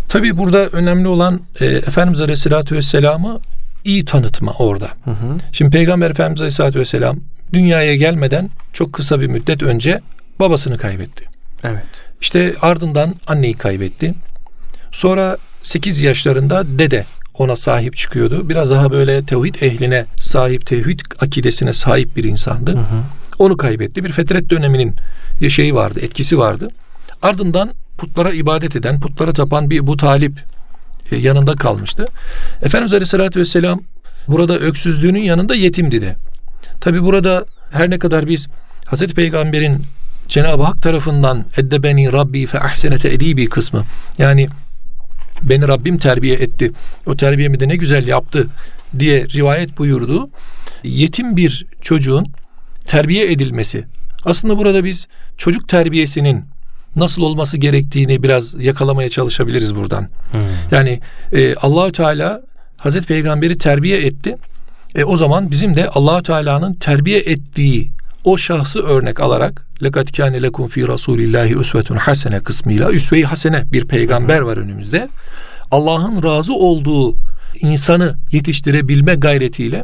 Tabi 0.09 0.37
burada 0.37 0.67
önemli 0.67 1.07
olan 1.07 1.41
e, 1.59 1.65
Efendimiz 1.65 2.21
Aleyhisselatü 2.21 2.75
Vesselam'ı 2.75 3.39
iyi 3.85 4.05
tanıtma 4.05 4.51
orada. 4.51 4.89
Hı 5.05 5.11
hı. 5.11 5.37
Şimdi 5.51 5.71
Peygamber 5.71 6.11
Efendimiz 6.11 6.41
Aleyhisselatü 6.41 6.79
Vesselam 6.79 7.17
dünyaya 7.53 7.95
gelmeden 7.95 8.49
çok 8.73 8.93
kısa 8.93 9.21
bir 9.21 9.27
müddet 9.27 9.63
önce 9.63 10.01
babasını 10.39 10.77
kaybetti. 10.77 11.25
Evet. 11.63 11.85
İşte 12.21 12.55
ardından 12.61 13.15
anneyi 13.27 13.53
kaybetti. 13.53 14.13
Sonra 14.91 15.37
8 15.63 16.01
yaşlarında 16.01 16.79
dede 16.79 17.05
ona 17.37 17.55
sahip 17.55 17.95
çıkıyordu. 17.95 18.49
Biraz 18.49 18.69
daha 18.69 18.91
böyle 18.91 19.23
tevhid 19.23 19.55
ehline 19.61 20.05
sahip, 20.19 20.65
tevhid 20.65 20.99
akidesine 21.19 21.73
sahip 21.73 22.15
bir 22.15 22.23
insandı. 22.23 22.71
Hı 22.71 22.79
hı. 22.79 23.03
Onu 23.39 23.57
kaybetti. 23.57 24.03
Bir 24.03 24.11
fetret 24.11 24.49
döneminin 24.49 24.95
şeyi 25.49 25.75
vardı, 25.75 25.99
etkisi 26.01 26.37
vardı. 26.37 26.67
Ardından 27.21 27.73
putlara 27.97 28.31
ibadet 28.31 28.75
eden, 28.75 28.99
putlara 28.99 29.33
tapan 29.33 29.69
bir 29.69 29.87
bu 29.87 29.97
talip 29.97 30.43
e, 31.11 31.15
yanında 31.15 31.53
kalmıştı. 31.53 32.07
Efendimiz 32.61 32.93
Aleyhisselatü 32.93 33.39
Vesselam 33.39 33.81
burada 34.27 34.59
öksüzlüğünün 34.59 35.21
yanında 35.21 35.55
yetimdi 35.55 36.01
de. 36.01 36.15
Tabi 36.81 37.03
burada 37.03 37.45
her 37.71 37.89
ne 37.89 37.99
kadar 37.99 38.27
biz 38.27 38.47
Hazreti 38.85 39.13
Peygamber'in 39.13 39.85
Cenab-ı 40.27 40.63
Hak 40.63 40.81
tarafından 40.81 41.45
eddebeni 41.57 42.11
Rabbi 42.11 42.45
fe 42.45 42.59
ahsenete 42.59 43.09
edibi 43.13 43.49
kısmı 43.49 43.83
yani 44.17 44.47
beni 45.43 45.67
Rabbim 45.67 45.97
terbiye 45.97 46.35
etti. 46.35 46.71
O 47.05 47.17
terbiyemi 47.17 47.59
de 47.59 47.67
ne 47.67 47.75
güzel 47.75 48.07
yaptı 48.07 48.47
diye 48.99 49.25
rivayet 49.25 49.77
buyurdu. 49.77 50.29
Yetim 50.83 51.37
bir 51.37 51.65
çocuğun 51.81 52.25
terbiye 52.85 53.31
edilmesi. 53.31 53.85
Aslında 54.25 54.57
burada 54.57 54.83
biz 54.83 55.07
çocuk 55.37 55.69
terbiyesinin 55.69 56.45
nasıl 56.95 57.21
olması 57.21 57.57
gerektiğini 57.57 58.23
biraz 58.23 58.63
yakalamaya 58.63 59.09
çalışabiliriz 59.09 59.75
buradan. 59.75 60.09
Hmm. 60.31 60.41
Yani 60.71 60.99
e, 61.33 61.55
Allahü 61.55 61.91
Teala 61.91 62.41
Hazreti 62.77 63.07
Peygamberi 63.07 63.57
terbiye 63.57 64.05
etti. 64.05 64.35
E, 64.95 65.03
o 65.03 65.17
zaman 65.17 65.51
bizim 65.51 65.75
de 65.75 65.87
Allahü 65.87 66.23
Teala'nın 66.23 66.73
terbiye 66.73 67.19
ettiği 67.19 67.91
o 68.23 68.37
şahsı 68.37 68.83
örnek 68.83 69.19
alarak 69.19 69.65
lekat 69.83 70.17
kâne 70.17 70.41
lekum 70.41 70.67
fi 70.67 70.87
rasulillahi 70.87 71.57
usvetun 71.57 71.95
hasene 71.95 72.39
kısmıyla 72.39 72.91
üsve-i 72.91 73.23
hasene 73.23 73.63
bir 73.71 73.85
peygamber 73.85 74.39
var 74.39 74.57
önümüzde. 74.57 75.09
Allah'ın 75.71 76.23
razı 76.23 76.53
olduğu 76.53 77.15
insanı 77.61 78.15
yetiştirebilme 78.31 79.15
gayretiyle 79.15 79.83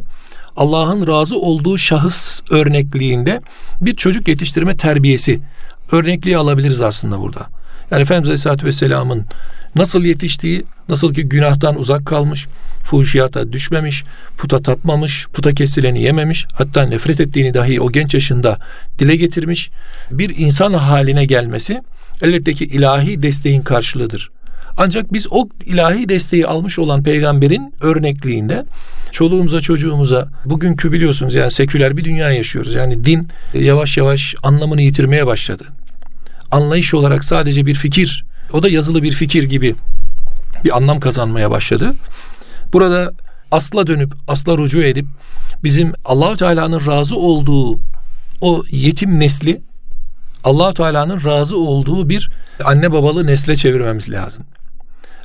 Allah'ın 0.56 1.06
razı 1.06 1.36
olduğu 1.36 1.78
şahıs 1.78 2.40
örnekliğinde 2.50 3.40
bir 3.80 3.96
çocuk 3.96 4.28
yetiştirme 4.28 4.76
terbiyesi 4.76 5.40
örnekliği 5.92 6.36
alabiliriz 6.36 6.80
aslında 6.80 7.20
burada. 7.20 7.46
Yani 7.90 8.02
Efendimiz 8.02 8.28
Aleyhisselatü 8.28 8.66
Vesselam'ın 8.66 9.24
nasıl 9.74 10.04
yetiştiği, 10.04 10.64
nasıl 10.88 11.14
ki 11.14 11.22
günahtan 11.22 11.78
uzak 11.78 12.06
kalmış, 12.06 12.46
fuhşiyata 12.84 13.52
düşmemiş, 13.52 14.04
puta 14.36 14.62
tapmamış, 14.62 15.26
puta 15.32 15.54
kesileni 15.54 16.02
yememiş, 16.02 16.46
hatta 16.52 16.82
nefret 16.82 17.20
ettiğini 17.20 17.54
dahi 17.54 17.80
o 17.80 17.92
genç 17.92 18.14
yaşında 18.14 18.58
dile 18.98 19.16
getirmiş 19.16 19.70
bir 20.10 20.36
insan 20.36 20.72
haline 20.72 21.24
gelmesi 21.24 21.80
elbette 22.22 22.54
ki 22.54 22.64
ilahi 22.64 23.22
desteğin 23.22 23.62
karşılığıdır. 23.62 24.30
Ancak 24.76 25.12
biz 25.12 25.26
o 25.30 25.48
ilahi 25.66 26.08
desteği 26.08 26.46
almış 26.46 26.78
olan 26.78 27.02
peygamberin 27.02 27.74
örnekliğinde 27.80 28.64
çoluğumuza 29.12 29.60
çocuğumuza 29.60 30.28
bugünkü 30.44 30.92
biliyorsunuz 30.92 31.34
yani 31.34 31.50
seküler 31.50 31.96
bir 31.96 32.04
dünya 32.04 32.30
yaşıyoruz. 32.30 32.74
Yani 32.74 33.04
din 33.04 33.28
yavaş 33.54 33.96
yavaş 33.96 34.34
anlamını 34.42 34.82
yitirmeye 34.82 35.26
başladı. 35.26 35.64
Anlayış 36.50 36.94
olarak 36.94 37.24
sadece 37.24 37.66
bir 37.66 37.74
fikir, 37.74 38.24
o 38.52 38.62
da 38.62 38.68
yazılı 38.68 39.02
bir 39.02 39.12
fikir 39.12 39.42
gibi 39.42 39.74
bir 40.64 40.76
anlam 40.76 41.00
kazanmaya 41.00 41.50
başladı. 41.50 41.94
Burada 42.72 43.12
asla 43.50 43.86
dönüp 43.86 44.12
asla 44.28 44.58
rucu 44.58 44.82
edip 44.82 45.06
bizim 45.64 45.92
Allahu 46.04 46.36
Teala'nın 46.36 46.86
razı 46.86 47.16
olduğu 47.16 47.78
o 48.40 48.62
yetim 48.70 49.20
nesli 49.20 49.60
Allahu 50.44 50.74
Teala'nın 50.74 51.24
razı 51.24 51.56
olduğu 51.56 52.08
bir 52.08 52.30
anne 52.64 52.92
babalı 52.92 53.26
nesle 53.26 53.56
çevirmemiz 53.56 54.10
lazım. 54.10 54.44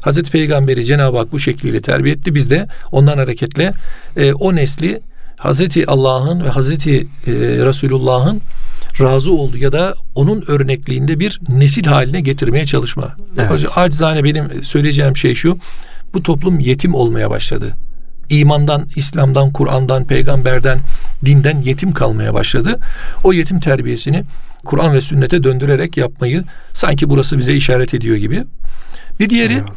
Hazreti 0.01 0.31
Peygamberi 0.31 0.85
Cenab-ı 0.85 1.17
Hak 1.17 1.31
bu 1.31 1.39
şekliyle 1.39 1.81
terbiye 1.81 2.15
etti. 2.15 2.35
Biz 2.35 2.49
de 2.49 2.67
ondan 2.91 3.17
hareketle 3.17 3.73
e, 4.17 4.33
o 4.33 4.55
nesli 4.55 5.01
Hazreti 5.37 5.87
Allah'ın 5.87 6.43
ve 6.43 6.49
Hazreti 6.49 7.01
e, 7.01 7.31
Resulullah'ın 7.65 8.41
razı 8.99 9.31
oldu 9.31 9.57
ya 9.57 9.71
da 9.71 9.93
onun 10.15 10.43
örnekliğinde 10.47 11.19
bir 11.19 11.39
nesil 11.49 11.85
haline 11.85 12.21
getirmeye 12.21 12.65
çalışma. 12.65 13.15
Evet. 13.37 13.65
Acizane 13.75 14.23
benim 14.23 14.63
söyleyeceğim 14.63 15.17
şey 15.17 15.35
şu. 15.35 15.57
Bu 16.13 16.23
toplum 16.23 16.59
yetim 16.59 16.93
olmaya 16.93 17.29
başladı. 17.29 17.77
İmandan, 18.29 18.89
İslam'dan, 18.95 19.51
Kur'an'dan, 19.51 20.05
peygamberden, 20.05 20.79
dinden 21.25 21.61
yetim 21.61 21.93
kalmaya 21.93 22.33
başladı. 22.33 22.79
O 23.23 23.33
yetim 23.33 23.59
terbiyesini 23.59 24.23
Kur'an 24.65 24.93
ve 24.93 25.01
sünnete 25.01 25.43
döndürerek 25.43 25.97
yapmayı 25.97 26.43
sanki 26.73 27.09
burası 27.09 27.37
bize 27.37 27.53
işaret 27.53 27.93
ediyor 27.93 28.15
gibi. 28.15 28.43
Bir 29.19 29.29
diğeri 29.29 29.53
Eyvallah. 29.53 29.69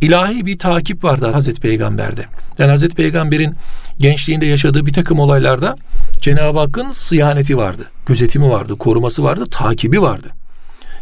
ilahi 0.00 0.46
bir 0.46 0.58
takip 0.58 1.04
vardı 1.04 1.30
Hazreti 1.32 1.60
Peygamber'de. 1.60 2.24
Yani 2.58 2.70
Hazreti 2.70 2.94
Peygamber'in 2.94 3.54
gençliğinde 3.98 4.46
yaşadığı 4.46 4.86
bir 4.86 4.92
takım 4.92 5.18
olaylarda 5.18 5.76
Cenab-ı 6.22 6.58
Hakk'ın 6.58 6.92
sıyaneti 6.92 7.56
vardı. 7.56 7.90
Gözetimi 8.06 8.50
vardı, 8.50 8.78
koruması 8.78 9.24
vardı, 9.24 9.44
takibi 9.50 10.02
vardı. 10.02 10.28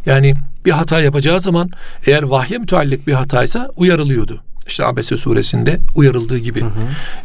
Yani 0.06 0.34
bir 0.64 0.70
hata 0.70 1.00
yapacağı 1.00 1.40
zaman 1.40 1.70
eğer 2.06 2.22
vahye 2.22 2.58
müteallik 2.58 3.06
bir 3.06 3.12
hataysa 3.12 3.70
uyarılıyordu. 3.76 4.42
İşte 4.66 4.86
Abese 4.86 5.16
suresinde 5.16 5.80
uyarıldığı 5.94 6.38
gibi. 6.38 6.60
Hı 6.60 6.66
hı. 6.66 6.70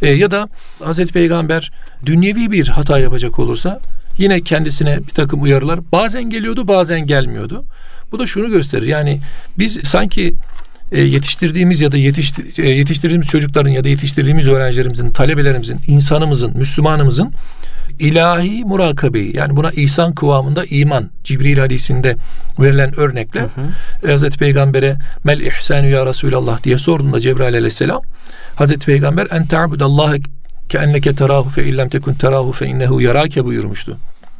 E, 0.02 0.10
ya 0.10 0.30
da 0.30 0.48
Hazreti 0.84 1.12
Peygamber 1.12 1.72
dünyevi 2.06 2.50
bir 2.50 2.68
hata 2.68 2.98
yapacak 2.98 3.38
olursa 3.38 3.80
yine 4.18 4.40
kendisine 4.40 5.06
bir 5.06 5.12
takım 5.12 5.42
uyarılar 5.42 5.80
bazen 5.92 6.30
geliyordu 6.30 6.68
bazen 6.68 7.06
gelmiyordu. 7.06 7.64
Bu 8.12 8.18
da 8.18 8.26
şunu 8.26 8.48
gösterir. 8.48 8.86
Yani 8.86 9.20
biz 9.58 9.80
sanki 9.84 10.34
e, 10.92 11.00
yetiştirdiğimiz 11.00 11.80
ya 11.80 11.92
da 11.92 11.96
yetiştir, 11.96 12.62
e, 12.64 12.68
yetiştirdiğimiz 12.68 13.28
çocukların 13.28 13.70
ya 13.70 13.84
da 13.84 13.88
yetiştirdiğimiz 13.88 14.48
öğrencilerimizin, 14.48 15.10
talebelerimizin, 15.10 15.80
insanımızın, 15.86 16.58
Müslümanımızın 16.58 17.32
ilahi 17.98 18.64
murakabeyi 18.64 19.36
yani 19.36 19.56
buna 19.56 19.70
ihsan 19.70 20.14
kıvamında 20.14 20.64
iman 20.64 21.10
Cibril 21.24 21.58
hadisinde 21.58 22.16
verilen 22.58 23.00
örnekle 23.00 23.40
hı 23.40 23.44
hı. 23.44 24.10
Hazreti 24.12 24.38
Peygamber'e 24.38 24.96
mel 25.24 25.40
ihsanu 25.40 25.88
ya 25.88 26.06
Resulallah 26.06 26.64
diye 26.64 26.78
sorduğunda 26.78 27.20
Cebrail 27.20 27.54
aleyhisselam 27.54 28.00
Hazreti 28.56 28.86
Peygamber 28.86 29.26
en 29.30 29.46
ta'budallaha 29.46 30.14
ke 30.68 30.78
enneke 30.78 31.14
terahu 31.14 31.50
fe 31.50 31.64
illem 31.64 31.88
tekun 31.88 32.14
terahu 32.14 32.52
fe 32.52 32.66
innehu 32.66 33.00
yarake 33.00 33.44
buyurmuştu. 33.44 33.98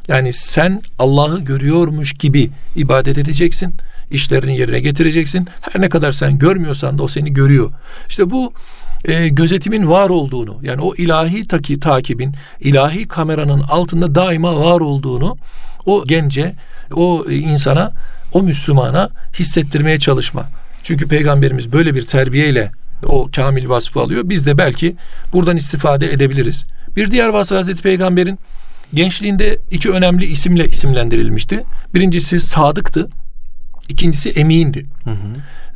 Yani 0.08 0.32
sen 0.32 0.82
Allah'ı 0.98 1.40
görüyormuş 1.40 2.12
gibi 2.12 2.50
ibadet 2.76 3.18
edeceksin. 3.18 3.74
İşlerini 4.10 4.58
yerine 4.58 4.80
getireceksin. 4.80 5.48
Her 5.60 5.80
ne 5.80 5.88
kadar 5.88 6.12
sen 6.12 6.38
görmüyorsan 6.38 6.98
da 6.98 7.02
o 7.02 7.08
seni 7.08 7.32
görüyor. 7.32 7.72
İşte 8.08 8.30
bu 8.30 8.52
e, 9.04 9.28
gözetimin 9.28 9.90
var 9.90 10.08
olduğunu 10.08 10.58
yani 10.62 10.80
o 10.80 10.94
ilahi 10.94 11.48
taki, 11.48 11.80
takibin 11.80 12.34
ilahi 12.60 13.08
kameranın 13.08 13.60
altında 13.60 14.14
daima 14.14 14.60
var 14.60 14.80
olduğunu 14.80 15.36
o 15.86 16.04
gence 16.06 16.54
o 16.94 17.24
insana 17.30 17.92
o 18.32 18.42
Müslümana 18.42 19.10
hissettirmeye 19.38 19.98
çalışma. 19.98 20.48
Çünkü 20.82 21.08
peygamberimiz 21.08 21.72
böyle 21.72 21.94
bir 21.94 22.06
terbiyeyle 22.06 22.72
o 23.04 23.28
kamil 23.36 23.68
vasfı 23.68 24.00
alıyor. 24.00 24.22
Biz 24.24 24.46
de 24.46 24.58
belki 24.58 24.96
buradan 25.32 25.56
istifade 25.56 26.12
edebiliriz. 26.12 26.66
Bir 26.96 27.10
diğer 27.10 27.28
vasfı 27.28 27.56
Hazreti 27.56 27.82
Peygamber'in 27.82 28.38
gençliğinde 28.94 29.58
iki 29.70 29.90
önemli 29.90 30.26
isimle 30.26 30.64
isimlendirilmişti. 30.68 31.64
Birincisi 31.94 32.40
Sadık'tı. 32.40 33.08
İkincisi 33.88 34.30
Emin'di. 34.30 34.86
Hı 35.04 35.10
hı. 35.10 35.14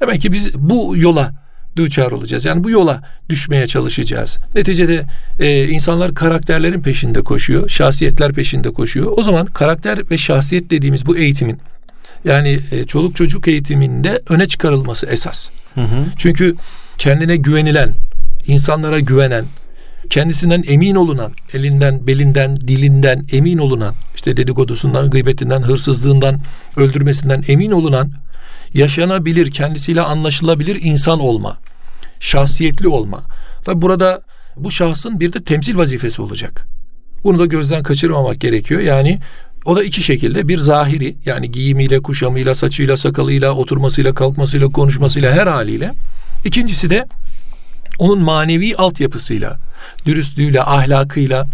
Demek 0.01 0.23
ki 0.23 0.33
biz 0.33 0.55
bu 0.55 0.95
yola 0.97 1.33
düçar 1.77 2.11
olacağız. 2.11 2.45
Yani 2.45 2.65
bu 2.65 2.71
yola 2.71 3.03
düşmeye 3.29 3.67
çalışacağız. 3.67 4.39
Neticede 4.55 5.05
e, 5.39 5.69
insanlar 5.69 6.15
karakterlerin 6.15 6.83
peşinde 6.83 7.23
koşuyor, 7.23 7.69
şahsiyetler 7.69 8.33
peşinde 8.33 8.73
koşuyor. 8.73 9.13
O 9.17 9.23
zaman 9.23 9.47
karakter 9.47 10.11
ve 10.11 10.19
şahsiyet 10.19 10.71
dediğimiz 10.71 11.07
bu 11.07 11.17
eğitimin 11.17 11.59
yani 12.25 12.61
e, 12.71 12.87
çoluk 12.87 13.17
çocuk 13.17 13.49
eğitiminde 13.49 14.23
öne 14.29 14.49
çıkarılması 14.49 15.07
esas. 15.07 15.51
Hı 15.75 15.81
hı. 15.81 16.05
Çünkü 16.17 16.57
kendine 16.99 17.37
güvenilen, 17.37 17.95
insanlara 18.47 19.01
güvenen, 19.01 19.45
kendisinden 20.11 20.65
emin 20.67 20.95
olunan, 20.95 21.33
elinden, 21.53 22.07
belinden, 22.07 22.57
dilinden 22.57 23.27
emin 23.33 23.59
olunan, 23.59 23.95
işte 24.15 24.37
dedikodusundan, 24.37 25.11
gıybetinden, 25.11 25.63
hırsızlığından, 25.63 26.41
öldürmesinden 26.77 27.45
emin 27.49 27.71
olunan, 27.71 28.13
yaşanabilir, 28.75 29.51
kendisiyle 29.51 30.01
anlaşılabilir 30.01 30.79
insan 30.83 31.21
olma, 31.21 31.57
şahsiyetli 32.21 32.89
olma. 32.89 33.23
Tabi 33.65 33.83
burada 33.83 34.23
bu 34.57 34.71
şahsın 34.71 35.21
bir 35.21 35.33
de 35.33 35.41
temsil 35.41 35.77
vazifesi 35.77 36.23
olacak. 36.23 36.67
Bunu 37.25 37.39
da 37.39 37.47
gözden 37.47 37.83
kaçırmamak 37.83 38.41
gerekiyor. 38.41 38.81
Yani 38.81 39.21
o 39.65 39.77
da 39.77 39.85
iki 39.85 40.03
şekilde 40.03 40.49
bir 40.49 40.59
zahiri 40.59 41.17
yani 41.25 41.51
giyimiyle, 41.51 42.01
kuşamıyla, 42.01 42.55
saçıyla, 42.55 42.97
sakalıyla, 42.97 43.53
oturmasıyla, 43.53 44.15
kalkmasıyla, 44.15 44.69
konuşmasıyla 44.69 45.33
her 45.33 45.47
haliyle. 45.47 45.93
İkincisi 46.45 46.91
de 46.91 47.07
onun 48.01 48.23
manevi 48.23 48.77
altyapısıyla, 48.77 49.59
dürüstlüğüyle, 50.07 50.63
ahlakıyla, 50.63 51.47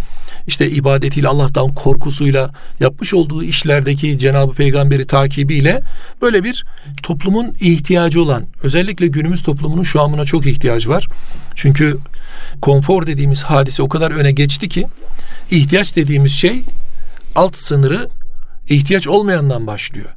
işte 0.46 0.70
ibadetiyle, 0.70 1.28
Allah'tan 1.28 1.74
korkusuyla, 1.74 2.50
yapmış 2.80 3.14
olduğu 3.14 3.42
işlerdeki 3.42 4.18
Cenab-ı 4.18 4.52
Peygamberi 4.52 5.06
takibiyle 5.06 5.80
böyle 6.22 6.44
bir 6.44 6.64
toplumun 7.02 7.56
ihtiyacı 7.60 8.22
olan, 8.22 8.44
özellikle 8.62 9.06
günümüz 9.06 9.42
toplumunun 9.42 9.82
şu 9.82 10.02
an 10.02 10.24
çok 10.24 10.46
ihtiyacı 10.46 10.90
var. 10.90 11.08
Çünkü 11.54 11.98
konfor 12.62 13.06
dediğimiz 13.06 13.42
hadise 13.42 13.82
o 13.82 13.88
kadar 13.88 14.10
öne 14.10 14.32
geçti 14.32 14.68
ki 14.68 14.86
ihtiyaç 15.50 15.96
dediğimiz 15.96 16.32
şey 16.32 16.62
alt 17.34 17.56
sınırı 17.56 18.08
ihtiyaç 18.68 19.08
olmayandan 19.08 19.66
başlıyor. 19.66 20.16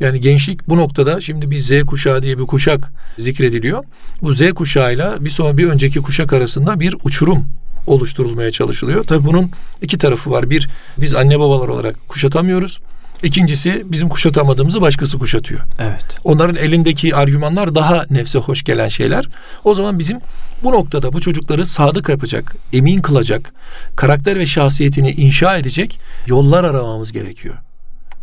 Yani 0.00 0.20
gençlik 0.20 0.68
bu 0.68 0.76
noktada 0.76 1.20
şimdi 1.20 1.50
bir 1.50 1.60
Z 1.60 1.84
kuşağı 1.86 2.22
diye 2.22 2.38
bir 2.38 2.46
kuşak 2.46 2.92
zikrediliyor. 3.18 3.84
Bu 4.22 4.32
Z 4.32 4.52
kuşağıyla 4.52 5.24
bir 5.24 5.30
sonra 5.30 5.58
bir 5.58 5.66
önceki 5.66 6.02
kuşak 6.02 6.32
arasında 6.32 6.80
bir 6.80 6.96
uçurum 7.04 7.46
oluşturulmaya 7.86 8.50
çalışılıyor. 8.50 9.04
Tabii 9.04 9.26
bunun 9.26 9.50
iki 9.82 9.98
tarafı 9.98 10.30
var. 10.30 10.50
Bir, 10.50 10.68
biz 10.98 11.14
anne 11.14 11.38
babalar 11.38 11.68
olarak 11.68 12.08
kuşatamıyoruz. 12.08 12.80
İkincisi 13.22 13.82
bizim 13.84 14.08
kuşatamadığımızı 14.08 14.80
başkası 14.80 15.18
kuşatıyor. 15.18 15.60
Evet. 15.78 16.04
Onların 16.24 16.56
elindeki 16.56 17.16
argümanlar 17.16 17.74
daha 17.74 18.06
nefse 18.10 18.38
hoş 18.38 18.64
gelen 18.64 18.88
şeyler. 18.88 19.28
O 19.64 19.74
zaman 19.74 19.98
bizim 19.98 20.18
bu 20.62 20.72
noktada 20.72 21.12
bu 21.12 21.20
çocukları 21.20 21.66
sadık 21.66 22.08
yapacak, 22.08 22.56
emin 22.72 23.00
kılacak, 23.00 23.52
karakter 23.96 24.38
ve 24.38 24.46
şahsiyetini 24.46 25.10
inşa 25.10 25.56
edecek 25.56 26.00
yollar 26.26 26.64
aramamız 26.64 27.12
gerekiyor 27.12 27.54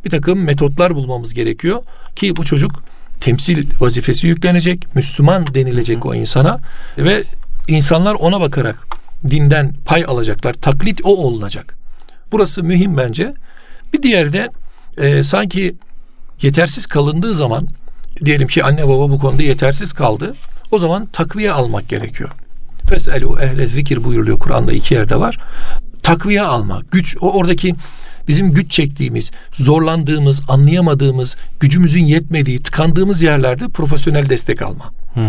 bir 0.05 0.09
takım 0.09 0.43
metotlar 0.43 0.95
bulmamız 0.95 1.33
gerekiyor 1.33 1.83
ki 2.15 2.35
bu 2.35 2.43
çocuk 2.43 2.83
temsil 3.19 3.67
vazifesi 3.79 4.27
yüklenecek, 4.27 4.95
Müslüman 4.95 5.53
denilecek 5.53 6.05
o 6.05 6.15
insana 6.15 6.59
ve 6.97 7.23
insanlar 7.67 8.13
ona 8.13 8.41
bakarak 8.41 8.87
dinden 9.29 9.73
pay 9.85 10.05
alacaklar. 10.07 10.53
Taklit 10.53 11.01
o 11.03 11.17
olunacak. 11.17 11.75
Burası 12.31 12.63
mühim 12.63 12.97
bence. 12.97 13.33
Bir 13.93 14.03
diğeri 14.03 14.33
de 14.33 14.49
e, 14.97 15.23
sanki 15.23 15.75
yetersiz 16.41 16.87
kalındığı 16.87 17.33
zaman 17.33 17.67
diyelim 18.25 18.47
ki 18.47 18.63
anne 18.63 18.87
baba 18.87 19.09
bu 19.09 19.19
konuda 19.19 19.43
yetersiz 19.43 19.93
kaldı. 19.93 20.35
O 20.71 20.79
zaman 20.79 21.05
takviye 21.05 21.51
almak 21.51 21.89
gerekiyor. 21.89 22.29
Feselu 22.89 23.39
ehle 23.41 23.67
zikir 23.67 24.03
buyuruluyor 24.03 24.39
Kur'an'da 24.39 24.73
iki 24.73 24.93
yerde 24.93 25.19
var. 25.19 25.39
Takviye 26.03 26.41
almak, 26.41 26.91
güç, 26.91 27.17
o 27.21 27.31
oradaki 27.31 27.75
bizim 28.27 28.51
güç 28.51 28.71
çektiğimiz, 28.71 29.31
zorlandığımız, 29.51 30.41
anlayamadığımız, 30.47 31.35
gücümüzün 31.59 32.05
yetmediği, 32.05 32.61
tıkandığımız 32.61 33.21
yerlerde 33.21 33.67
profesyonel 33.67 34.29
destek 34.29 34.61
alma. 34.61 34.85
Hmm. 35.13 35.23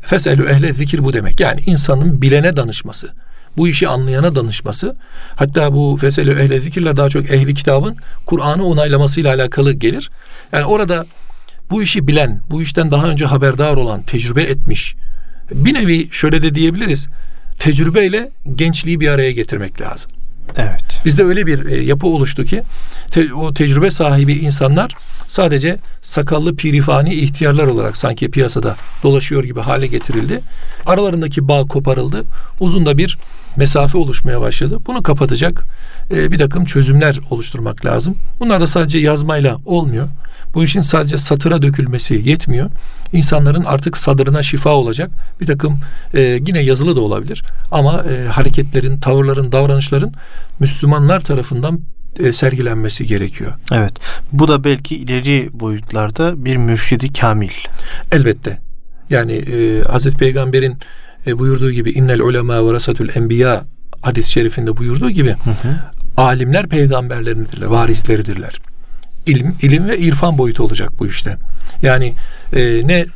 Feselü 0.00 0.48
ehle 0.48 0.72
zikir 0.72 1.04
bu 1.04 1.12
demek. 1.12 1.40
Yani 1.40 1.60
insanın 1.66 2.22
bilene 2.22 2.56
danışması. 2.56 3.12
Bu 3.56 3.68
işi 3.68 3.88
anlayana 3.88 4.34
danışması. 4.34 4.96
Hatta 5.36 5.72
bu 5.72 5.98
feselü 6.00 6.40
ehle 6.40 6.60
zikirler 6.60 6.96
daha 6.96 7.08
çok 7.08 7.30
ehli 7.30 7.54
kitabın 7.54 7.96
Kur'an'ı 8.26 8.64
onaylamasıyla 8.64 9.34
alakalı 9.34 9.72
gelir. 9.72 10.10
Yani 10.52 10.64
orada 10.64 11.06
bu 11.70 11.82
işi 11.82 12.06
bilen, 12.08 12.40
bu 12.50 12.62
işten 12.62 12.90
daha 12.90 13.06
önce 13.06 13.26
haberdar 13.26 13.76
olan, 13.76 14.02
tecrübe 14.02 14.42
etmiş. 14.42 14.94
Bir 15.50 15.74
nevi 15.74 16.08
şöyle 16.10 16.42
de 16.42 16.54
diyebiliriz. 16.54 17.08
Tecrübeyle 17.58 18.30
gençliği 18.54 19.00
bir 19.00 19.08
araya 19.08 19.32
getirmek 19.32 19.80
lazım. 19.80 20.10
Evet. 20.56 21.02
Bizde 21.04 21.24
öyle 21.24 21.46
bir 21.46 21.66
e, 21.66 21.84
yapı 21.84 22.06
oluştu 22.06 22.44
ki 22.44 22.62
te, 23.10 23.34
o 23.34 23.54
tecrübe 23.54 23.90
sahibi 23.90 24.32
insanlar 24.32 24.94
sadece 25.32 25.78
sakallı 26.02 26.56
pirifani 26.56 27.14
ihtiyarlar 27.14 27.66
olarak 27.66 27.96
sanki 27.96 28.30
piyasada 28.30 28.76
dolaşıyor 29.02 29.44
gibi 29.44 29.60
hale 29.60 29.86
getirildi. 29.86 30.40
Aralarındaki 30.86 31.48
bağ 31.48 31.64
koparıldı. 31.64 32.24
Uzun 32.60 32.86
da 32.86 32.98
bir 32.98 33.18
mesafe 33.56 33.98
oluşmaya 33.98 34.40
başladı. 34.40 34.78
Bunu 34.86 35.02
kapatacak 35.02 35.64
e, 36.10 36.32
bir 36.32 36.38
takım 36.38 36.64
çözümler 36.64 37.20
oluşturmak 37.30 37.84
lazım. 37.84 38.16
Bunlar 38.40 38.60
da 38.60 38.66
sadece 38.66 38.98
yazmayla 38.98 39.56
olmuyor. 39.64 40.08
Bu 40.54 40.64
işin 40.64 40.82
sadece 40.82 41.18
satıra 41.18 41.62
dökülmesi 41.62 42.22
yetmiyor. 42.24 42.70
İnsanların 43.12 43.64
artık 43.64 43.96
sadrına 43.96 44.42
şifa 44.42 44.70
olacak 44.70 45.10
bir 45.40 45.46
takım 45.46 45.80
e, 46.14 46.20
yine 46.20 46.60
yazılı 46.60 46.96
da 46.96 47.00
olabilir 47.00 47.42
ama 47.70 48.04
e, 48.04 48.26
hareketlerin, 48.26 49.00
tavırların, 49.00 49.52
davranışların 49.52 50.12
Müslümanlar 50.60 51.20
tarafından 51.20 51.80
sergilenmesi 52.32 53.06
gerekiyor. 53.06 53.52
Evet. 53.72 53.92
Bu 54.32 54.48
da 54.48 54.64
belki 54.64 54.96
ileri 54.96 55.50
boyutlarda 55.52 56.44
bir 56.44 56.56
mürşidi 56.56 57.12
kamil. 57.12 57.50
Elbette. 58.12 58.58
Yani 59.10 59.32
e, 59.32 59.82
Hazreti 59.82 60.16
Peygamber'in 60.16 60.76
e, 61.26 61.38
buyurduğu 61.38 61.70
gibi 61.70 61.90
innel 61.90 62.20
ulema 62.20 62.66
verasatul 62.66 63.08
enbiya 63.14 63.64
hadis-i 64.02 64.32
şerifinde 64.32 64.76
buyurduğu 64.76 65.10
gibi 65.10 65.30
hı 65.30 65.50
hı. 65.50 65.76
alimler 66.16 66.68
peygamberlerindirler, 66.68 67.66
varisleridirler. 67.66 68.60
İlim, 69.26 69.56
ilim 69.62 69.88
ve 69.88 69.98
irfan 69.98 70.38
boyutu 70.38 70.64
olacak 70.64 70.90
bu 70.98 71.06
işte. 71.06 71.36
Yani 71.82 72.14
e, 72.52 72.86
ne 72.86 73.06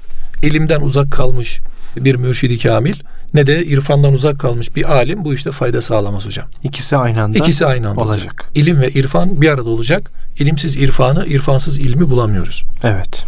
ilimden 0.43 0.81
uzak 0.81 1.13
kalmış 1.13 1.61
bir 1.97 2.15
mürşidi 2.15 2.59
kamil 2.59 2.95
ne 3.35 3.47
de 3.47 3.65
irfandan 3.65 4.13
uzak 4.13 4.39
kalmış 4.39 4.77
bir 4.77 4.93
alim 4.97 5.25
bu 5.25 5.35
işte 5.35 5.53
fayda 5.53 5.83
sağlamaz 5.83 6.27
hocam. 6.27 6.47
İkisi 6.63 6.97
aynı 6.97 7.23
anda 7.23 7.39
İkisi 7.39 7.67
aynı 7.67 7.89
anda 7.89 8.01
olacak. 8.01 8.27
olacak. 8.27 8.51
İlim 8.55 8.81
ve 8.81 8.91
irfan 8.91 9.41
bir 9.41 9.49
arada 9.49 9.69
olacak. 9.71 10.11
İlimsiz 10.39 10.77
irfanı, 10.77 11.27
irfansız 11.27 11.79
ilmi 11.79 12.11
bulamıyoruz. 12.11 12.65
Evet. 12.85 13.25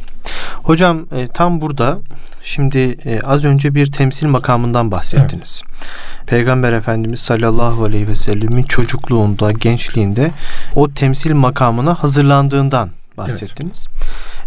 Hocam 0.63 1.07
e, 1.17 1.29
tam 1.29 1.61
burada 1.61 1.99
şimdi 2.45 2.79
e, 2.79 3.21
az 3.21 3.45
önce 3.45 3.75
bir 3.75 3.93
temsil 3.93 4.27
makamından 4.27 4.91
bahsettiniz. 4.91 5.63
Evet. 5.65 5.89
Peygamber 6.27 6.73
Efendimiz 6.73 7.21
sallallahu 7.21 7.85
aleyhi 7.85 8.09
ve 8.09 8.15
sellemin 8.15 8.63
çocukluğunda, 8.63 9.53
gençliğinde 9.53 10.31
o 10.75 10.91
temsil 10.91 11.33
makamına 11.33 11.95
hazırlandığından 11.95 12.91
bahsettiniz. 13.19 13.87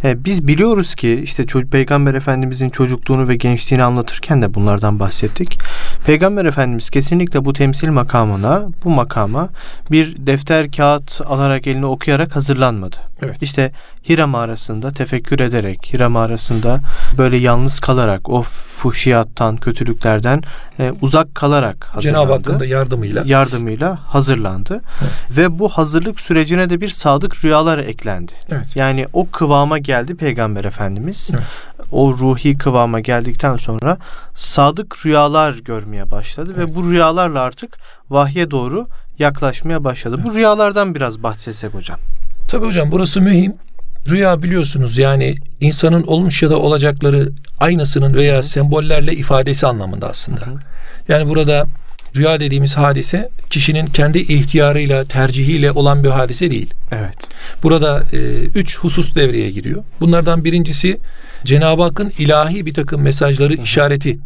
Evet. 0.04 0.16
E, 0.18 0.26
biz 0.26 0.48
biliyoruz 0.48 0.96
ki 0.96 1.22
işte 1.24 1.46
çocuk 1.46 1.72
Peygamber 1.72 2.14
Efendimizin 2.14 2.70
çocukluğunu 2.70 3.28
ve 3.28 3.36
gençliğini 3.36 3.84
anlatırken 3.84 4.42
de 4.42 4.54
bunlardan 4.54 5.00
bahsettik. 5.00 5.60
Peygamber 6.06 6.46
Efendimiz 6.46 6.90
kesinlikle 6.90 7.46
bu 7.46 7.54
temsil 7.54 7.90
makamına, 7.90 8.68
bu 8.84 8.90
makama 8.90 9.50
bir 9.92 10.16
defter 10.26 10.72
kağıt 10.72 11.22
alarak 11.26 11.68
eline 11.68 11.86
okuyarak 11.86 12.36
hazırlanmadı. 12.36 12.98
Evet. 13.22 13.44
İşte 13.44 13.72
Hira 14.10 14.28
mağarasında 14.28 14.92
tefekkür 14.92 15.40
ederek, 15.40 15.94
Hira 15.94 16.10
mağarasında 16.10 16.80
böyle 17.18 17.38
yalnız 17.38 17.80
kalarak, 17.80 18.30
o 18.30 18.42
fuhşiyattan, 18.42 19.58
kötülüklerden 19.58 20.42
e, 20.80 20.94
uzak 21.02 21.36
kalarak 21.36 21.86
hazırlandı. 21.86 22.18
Cenab-ı 22.18 22.34
Hakk'ın 22.34 22.60
da 22.60 22.66
yardımıyla. 22.66 23.24
Yardımıyla 23.26 24.00
hazırlandı. 24.04 24.82
Evet. 25.02 25.38
Ve 25.38 25.60
bu 25.60 25.70
hazırlık 25.70 26.22
sürecine 26.22 26.70
de 26.70 26.82
bir 26.82 26.90
sadık 26.90 27.46
rüyalar 27.46 27.80
eklendi. 27.80 28.32
Evet. 28.50 28.61
Yani 28.76 29.06
o 29.13 29.30
kıvama 29.32 29.78
geldi 29.78 30.15
Peygamber 30.15 30.63
Efendimiz. 30.63 31.32
Evet. 31.34 31.43
O 31.91 32.13
ruhi 32.17 32.58
kıvama 32.58 33.00
geldikten 33.00 33.58
sonra 33.58 33.97
sadık 34.36 35.06
rüyalar 35.06 35.54
görmeye 35.54 36.12
başladı 36.12 36.54
evet. 36.58 36.67
ve 36.69 36.76
bu 36.76 36.91
rüyalarla 36.91 37.39
artık 37.41 37.78
vahye 38.10 38.52
doğru 38.52 38.88
yaklaşmaya 39.19 39.84
başladı. 39.84 40.15
Evet. 40.19 40.26
Bu 40.30 40.36
rüyalardan 40.36 40.95
biraz 40.95 41.24
bahsetsek 41.24 41.74
hocam. 41.74 42.00
Tabii 42.47 42.65
hocam 42.65 42.91
burası 42.91 43.21
mühim. 43.21 43.54
Rüya 44.10 44.43
biliyorsunuz 44.43 44.97
yani 44.97 45.36
insanın 45.60 46.04
olmuş 46.04 46.41
ya 46.43 46.50
da 46.50 46.60
olacakları 46.60 47.30
aynasının 47.60 48.13
veya 48.13 48.43
sembollerle 48.43 49.13
ifadesi 49.13 49.67
anlamında 49.67 50.10
aslında. 50.10 50.41
Yani 51.08 51.30
burada 51.30 51.65
rüya 52.15 52.39
dediğimiz 52.39 52.78
hadise 52.78 53.30
kişinin 53.50 53.86
kendi 53.86 54.19
ihtiyarıyla, 54.19 55.06
tercihiyle 55.06 55.71
olan 55.71 56.04
bir 56.04 56.10
hadise 56.10 56.52
değil. 56.52 56.74
Evet. 56.91 57.15
Burada 57.63 58.04
e, 58.13 58.17
üç 58.41 58.78
husus 58.78 59.15
devreye 59.15 59.52
giriyor. 59.52 59.84
Bunlardan 60.00 60.43
birincisi 60.43 60.97
Cenab-ı 61.43 61.82
Hakk'ın 61.82 62.13
ilahi 62.17 62.65
bir 62.65 62.74
takım 62.74 63.02
mesajları, 63.02 63.54
işareti 63.54 64.19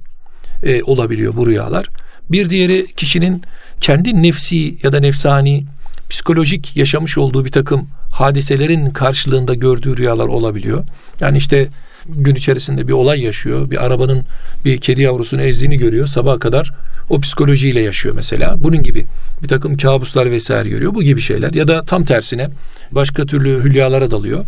e, 0.63 0.83
olabiliyor 0.83 1.35
bu 1.35 1.47
rüyalar. 1.47 1.85
Bir 2.31 2.49
diğeri 2.49 2.87
kişinin 2.95 3.41
kendi 3.81 4.23
nefsi 4.23 4.77
ya 4.83 4.91
da 4.91 4.99
nefsani, 4.99 5.65
psikolojik 6.09 6.77
yaşamış 6.77 7.17
olduğu 7.17 7.45
bir 7.45 7.51
takım 7.51 7.89
hadiselerin 8.11 8.89
karşılığında 8.89 9.53
gördüğü 9.53 9.97
rüyalar 9.97 10.25
olabiliyor. 10.25 10.83
Yani 11.19 11.37
işte 11.37 11.67
gün 12.09 12.35
içerisinde 12.35 12.87
bir 12.87 12.93
olay 12.93 13.21
yaşıyor. 13.21 13.69
Bir 13.69 13.85
arabanın 13.85 14.23
bir 14.65 14.77
kedi 14.77 15.01
yavrusunu 15.01 15.41
ezdiğini 15.41 15.77
görüyor. 15.77 16.07
Sabaha 16.07 16.39
kadar 16.39 16.71
o 17.09 17.19
psikolojiyle 17.19 17.79
yaşıyor 17.79 18.15
mesela. 18.15 18.55
Bunun 18.57 18.83
gibi 18.83 19.05
bir 19.43 19.47
takım 19.47 19.77
kabuslar 19.77 20.31
vesaire 20.31 20.69
görüyor. 20.69 20.95
Bu 20.95 21.03
gibi 21.03 21.21
şeyler. 21.21 21.53
Ya 21.53 21.67
da 21.67 21.85
tam 21.85 22.05
tersine 22.05 22.49
başka 22.91 23.25
türlü 23.25 23.63
hülyalara 23.63 24.11
dalıyor. 24.11 24.45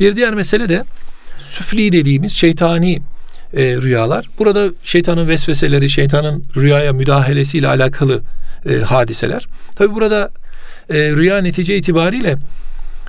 Bir 0.00 0.16
diğer 0.16 0.34
mesele 0.34 0.68
de 0.68 0.84
süfli 1.38 1.92
dediğimiz 1.92 2.32
şeytani 2.32 3.00
e, 3.54 3.62
rüyalar. 3.62 4.28
Burada 4.38 4.68
şeytanın 4.84 5.28
vesveseleri, 5.28 5.90
şeytanın 5.90 6.44
rüyaya 6.56 6.92
müdahalesiyle 6.92 7.68
alakalı 7.68 8.22
e, 8.66 8.76
hadiseler. 8.76 9.46
Tabi 9.76 9.94
burada 9.94 10.30
e, 10.90 10.94
rüya 10.94 11.38
netice 11.38 11.76
itibariyle 11.76 12.36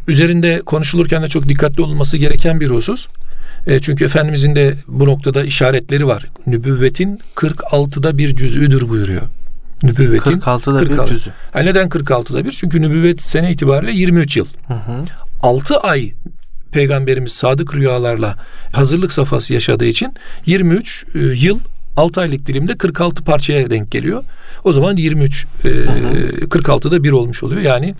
üzerinde 0.08 0.62
konuşulurken 0.65 1.24
de 1.24 1.28
çok 1.28 1.48
dikkatli 1.48 1.84
olunması 1.84 2.18
gereken 2.18 2.60
bir 2.60 2.70
husus. 2.70 3.08
E, 3.67 3.80
çünkü 3.80 4.06
Efendimizin 4.06 4.56
de 4.56 4.76
bu 4.88 5.06
noktada 5.06 5.43
işaretleri 5.43 6.08
var. 6.08 6.26
Nübüvvetin 6.48 7.19
46'da 7.36 8.17
bir 8.17 8.36
cüz'üdür 8.36 8.89
buyuruyor. 8.89 9.22
Nübüvvetin 9.84 10.39
46'da 10.39 10.80
46. 10.80 10.89
bir 10.89 11.08
cüz'ü. 11.08 11.34
Yani 11.56 11.65
neden 11.65 11.88
46'da 11.88 12.45
bir? 12.45 12.52
Çünkü 12.52 12.82
nübüvvet 12.82 13.22
sene 13.22 13.52
itibariyle 13.52 13.91
23 13.91 14.38
yıl. 14.38 14.48
Hı 14.67 14.74
hı. 14.74 15.04
6 15.41 15.78
ay 15.78 16.13
Peygamberimiz 16.72 17.32
sadık 17.32 17.76
rüyalarla 17.76 18.38
hazırlık 18.72 19.12
safhası 19.12 19.54
yaşadığı 19.54 19.86
için 19.86 20.13
23 20.45 21.06
e, 21.15 21.19
yıl 21.19 21.60
6 21.98 22.22
aylık 22.22 22.48
dilimde 22.48 22.78
46 22.78 23.24
parçaya 23.24 23.69
denk 23.69 23.91
geliyor. 23.91 24.24
O 24.63 24.74
zaman 24.74 24.95
23 24.95 25.48
e, 25.63 25.67
46'da 25.67 27.04
bir 27.04 27.12
olmuş 27.12 27.43
oluyor. 27.43 27.62
Yani 27.62 27.95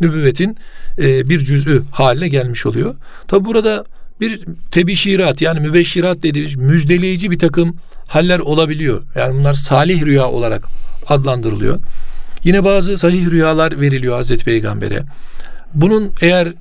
nübüvvetin 0.00 0.56
e, 0.98 1.28
bir 1.28 1.38
cüz'ü 1.38 1.82
haline 1.90 2.28
gelmiş 2.28 2.66
oluyor. 2.66 2.94
Tabi 3.28 3.44
burada 3.44 3.84
bir 4.20 4.44
tebişirat 4.70 5.42
yani 5.42 5.60
mübeşşirat 5.60 6.22
dediğimiz 6.22 6.56
müjdeleyici 6.56 7.30
bir 7.30 7.38
takım 7.38 7.76
haller 8.06 8.38
olabiliyor. 8.38 9.02
Yani 9.16 9.34
bunlar 9.34 9.54
salih 9.54 10.02
rüya 10.04 10.28
olarak 10.28 10.66
adlandırılıyor. 11.08 11.80
Yine 12.44 12.64
bazı 12.64 12.98
sahih 12.98 13.30
rüyalar 13.30 13.80
veriliyor 13.80 14.16
Hazreti 14.16 14.44
Peygamber'e. 14.44 15.02
Bunun 15.74 16.12
eğer 16.20 16.52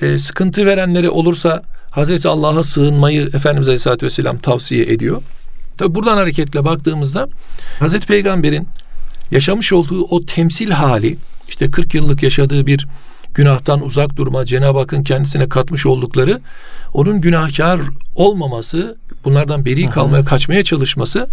e, 0.00 0.18
sıkıntı 0.18 0.66
verenleri 0.66 1.10
olursa 1.10 1.62
Hazreti 1.90 2.28
Allah'a 2.28 2.62
sığınmayı 2.62 3.30
Efendimiz 3.34 3.68
Aleyhisselatü 3.68 4.06
Vesselam 4.06 4.38
tavsiye 4.38 4.84
ediyor. 4.84 5.22
Tabi 5.76 5.94
buradan 5.94 6.16
hareketle 6.16 6.64
baktığımızda 6.64 7.28
Hazreti 7.78 8.06
Peygamber'in 8.06 8.68
yaşamış 9.30 9.72
olduğu 9.72 10.04
o 10.04 10.26
temsil 10.26 10.70
hali 10.70 11.16
işte 11.48 11.70
40 11.70 11.94
yıllık 11.94 12.22
yaşadığı 12.22 12.66
bir 12.66 12.86
günahtan 13.34 13.84
uzak 13.84 14.16
durma, 14.16 14.44
Cenab-ı 14.44 14.78
Hakk'ın 14.78 15.02
kendisine 15.02 15.48
katmış 15.48 15.86
oldukları 15.86 16.40
onun 16.94 17.20
günahkar 17.20 17.80
olmaması, 18.14 18.96
bunlardan 19.24 19.64
beri 19.64 19.90
kalmaya, 19.90 20.24
kaçmaya 20.24 20.64
çalışması 20.64 21.28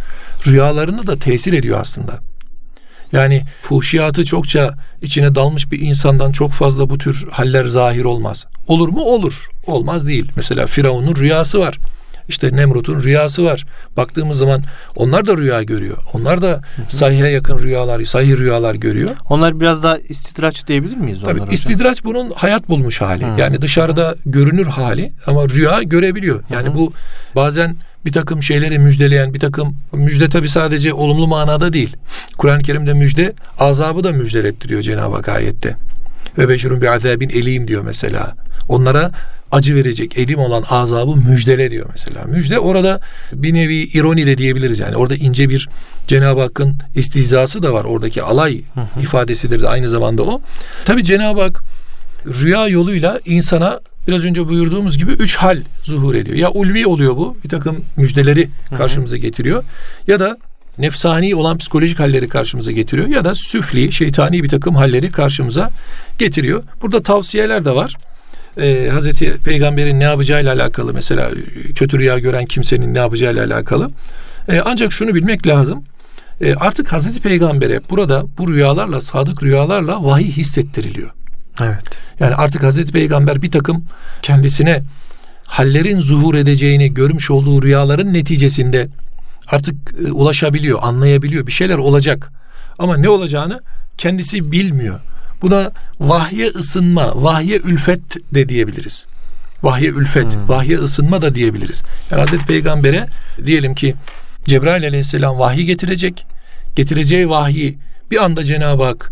rüyalarını 0.48 1.08
da 1.08 1.16
tesir 1.16 1.54
ediyor 1.54 1.80
aslında. 1.82 2.20
Yani 3.12 3.44
fuhşiyatı 3.62 4.26
çokça 4.26 4.74
içine 5.02 5.36
dalmış 5.36 5.72
bir 5.72 5.80
insandan 5.80 6.32
çok 6.32 6.52
fazla 6.52 6.90
bu 6.90 6.98
tür 6.98 7.28
haller 7.32 7.66
zahir 7.66 8.04
olmaz. 8.04 8.46
Olur 8.68 8.90
mu? 8.90 9.02
Olur. 9.02 9.50
Olmaz 9.68 10.08
değil. 10.08 10.32
Mesela 10.36 10.68
Firavun'un 10.68 11.16
rüyası 11.16 11.60
var. 11.60 11.78
İşte 12.32 12.56
Nemrut'un 12.56 13.04
rüyası 13.04 13.46
var. 13.46 13.66
Baktığımız 13.98 14.38
zaman 14.38 14.64
onlar 14.96 15.28
da 15.28 15.38
rüya 15.38 15.64
görüyor. 15.64 15.98
Onlar 16.14 16.42
da 16.42 16.62
sahihe 16.90 17.28
yakın 17.28 17.60
rüyalar, 17.60 18.06
sahih 18.06 18.38
rüyalar 18.38 18.76
görüyor. 18.76 19.10
Onlar 19.30 19.60
biraz 19.60 19.84
daha 19.84 19.98
istidraç 19.98 20.68
diyebilir 20.68 20.98
miyiz 20.98 21.20
Tabii 21.22 21.32
hocam? 21.40 21.52
istidraç 21.52 22.04
bunun 22.04 22.32
hayat 22.32 22.70
bulmuş 22.70 23.02
hali. 23.02 23.26
Hı. 23.26 23.40
Yani 23.40 23.62
dışarıda 23.62 24.10
Hı. 24.10 24.16
görünür 24.26 24.66
hali 24.66 25.14
ama 25.28 25.50
rüya 25.50 25.84
görebiliyor. 25.84 26.44
Yani 26.50 26.70
Hı. 26.70 26.76
bu 26.76 26.94
bazen 27.36 27.76
bir 28.06 28.12
takım 28.12 28.44
şeyleri 28.44 28.80
müjdeleyen 28.80 29.34
bir 29.34 29.40
takım 29.40 29.78
müjde 29.94 30.30
tabi 30.30 30.50
sadece 30.50 30.94
olumlu 30.94 31.28
manada 31.28 31.74
değil. 31.74 31.96
Kur'an-ı 32.38 32.62
Kerim'de 32.62 32.94
müjde 32.94 33.34
azabı 33.60 34.04
da 34.04 34.12
müjdelettiriyor 34.12 34.82
Cenab-ı 34.82 35.16
Hak 35.16 35.30
ayette. 35.30 35.76
Ve 36.38 36.50
beşerun 36.50 36.82
bi 36.82 36.90
azabin 36.90 37.30
elim 37.30 37.68
diyor 37.68 37.84
mesela. 37.86 38.36
Onlara 38.70 39.12
acı 39.52 39.76
verecek, 39.76 40.18
elim 40.18 40.40
olan 40.40 40.64
azabı 40.70 41.16
müjdele 41.16 41.72
diyor 41.72 41.90
mesela. 41.92 42.26
Müjde 42.26 42.60
orada 42.60 43.00
bir 43.34 43.54
nevi 43.54 43.76
ironi 43.76 44.26
de 44.26 44.38
diyebiliriz 44.38 44.80
yani. 44.80 44.96
Orada 44.96 45.16
ince 45.16 45.50
bir 45.50 45.70
Cenab-ı 46.08 46.42
Hakk'ın 46.42 46.76
istihzası 46.96 47.64
da 47.64 47.74
var. 47.74 47.84
Oradaki 47.84 48.24
alay 48.24 48.62
hı 48.74 48.82
hı. 48.82 49.02
ifadesidir 49.02 49.62
de 49.62 49.68
aynı 49.68 49.90
zamanda 49.90 50.24
o. 50.24 50.42
Tabi 50.86 51.04
Cenab-ı 51.04 51.42
Hak 51.42 51.64
rüya 52.26 52.68
yoluyla 52.68 53.20
insana 53.26 53.80
biraz 54.08 54.26
önce 54.26 54.48
buyurduğumuz 54.48 54.98
gibi 54.98 55.12
üç 55.12 55.36
hal 55.36 55.62
zuhur 55.84 56.16
ediyor. 56.16 56.38
Ya 56.38 56.50
ulvi 56.50 56.88
oluyor 56.88 57.18
bu. 57.18 57.38
Bir 57.44 57.50
takım 57.50 57.86
müjdeleri 57.98 58.50
karşımıza 58.78 59.18
getiriyor. 59.18 59.64
Ya 60.08 60.20
da 60.20 60.38
nefsani 60.78 61.36
olan 61.36 61.58
psikolojik 61.58 62.00
halleri 62.00 62.28
karşımıza 62.28 62.72
getiriyor. 62.72 63.08
Ya 63.08 63.24
da 63.26 63.36
süfli, 63.36 63.92
şeytani 63.92 64.44
bir 64.44 64.50
takım 64.50 64.76
halleri 64.76 65.12
karşımıza 65.12 65.70
getiriyor. 66.20 66.64
Burada 66.82 67.02
tavsiyeler 67.04 67.66
de 67.66 67.76
var 67.76 67.96
e, 68.58 68.90
Hazreti 68.94 69.38
Peygamber'in 69.44 70.00
ne 70.00 70.04
yapacağıyla 70.04 70.54
alakalı 70.54 70.94
mesela 70.94 71.30
kötü 71.76 72.00
rüya 72.00 72.20
gören 72.20 72.46
kimsenin 72.46 72.94
ne 72.94 72.98
yapacağıyla 72.98 73.46
alakalı. 73.46 73.92
E, 74.50 74.60
ancak 74.66 74.94
şunu 74.94 75.16
bilmek 75.16 75.48
lazım. 75.48 75.84
E, 76.42 76.56
artık 76.56 76.94
Hazreti 76.94 77.22
Peygamber'e 77.22 77.82
burada 77.90 78.26
bu 78.38 78.54
rüyalarla, 78.54 79.02
sadık 79.02 79.44
rüyalarla 79.44 80.04
vahiy 80.04 80.32
hissettiriliyor. 80.32 81.10
Evet. 81.62 81.84
Yani 82.20 82.36
artık 82.36 82.64
Hazreti 82.64 82.92
Peygamber 82.92 83.42
bir 83.42 83.52
takım 83.52 83.86
kendisine 84.22 84.84
hallerin 85.46 86.00
zuhur 86.00 86.36
edeceğini 86.36 86.94
görmüş 86.94 87.32
olduğu 87.32 87.64
rüyaların 87.64 88.14
neticesinde 88.14 88.88
artık 89.48 89.76
e, 90.08 90.12
ulaşabiliyor, 90.12 90.80
anlayabiliyor. 90.82 91.48
Bir 91.48 91.52
şeyler 91.52 91.78
olacak. 91.78 92.32
Ama 92.80 92.98
ne 92.98 93.10
olacağını 93.10 93.62
kendisi 93.98 94.52
bilmiyor. 94.52 95.00
Buna 95.42 95.72
vahye 96.00 96.48
ısınma, 96.48 97.24
vahye 97.24 97.58
ülfet 97.58 98.34
de 98.34 98.50
diyebiliriz. 98.50 99.06
Vahye 99.64 99.90
ülfet, 99.90 100.36
hmm. 100.36 100.50
vahye 100.50 100.78
ısınma 100.78 101.22
da 101.22 101.36
diyebiliriz. 101.36 101.84
Yani 102.12 102.20
Hazreti 102.20 102.46
Peygamber'e 102.46 103.08
diyelim 103.46 103.76
ki 103.76 103.96
Cebrail 104.46 104.88
aleyhisselam 104.88 105.40
vahiy 105.40 105.64
getirecek. 105.64 106.26
Getireceği 106.76 107.30
vahyi 107.30 107.78
bir 108.12 108.24
anda 108.24 108.44
Cenab-ı 108.44 108.84
Hak 108.84 109.12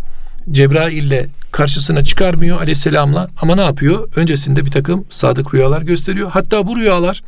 Cebrail 0.52 1.04
ile 1.04 1.28
karşısına 1.52 2.04
çıkarmıyor 2.04 2.62
aleyhisselamla 2.62 3.30
ama 3.42 3.56
ne 3.56 3.62
yapıyor? 3.62 4.10
Öncesinde 4.16 4.66
bir 4.66 4.72
takım 4.72 5.06
sadık 5.10 5.54
rüyalar 5.54 5.82
gösteriyor. 5.82 6.30
Hatta 6.32 6.68
bu 6.68 6.78
rüyalar 6.78 7.24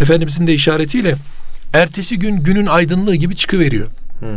Efendimizin 0.00 0.46
de 0.46 0.54
işaretiyle 0.54 1.14
ertesi 1.72 2.18
gün 2.18 2.36
günün 2.36 2.66
aydınlığı 2.66 3.14
gibi 3.14 3.36
çıkıveriyor. 3.36 3.86
Hmm. 4.18 4.28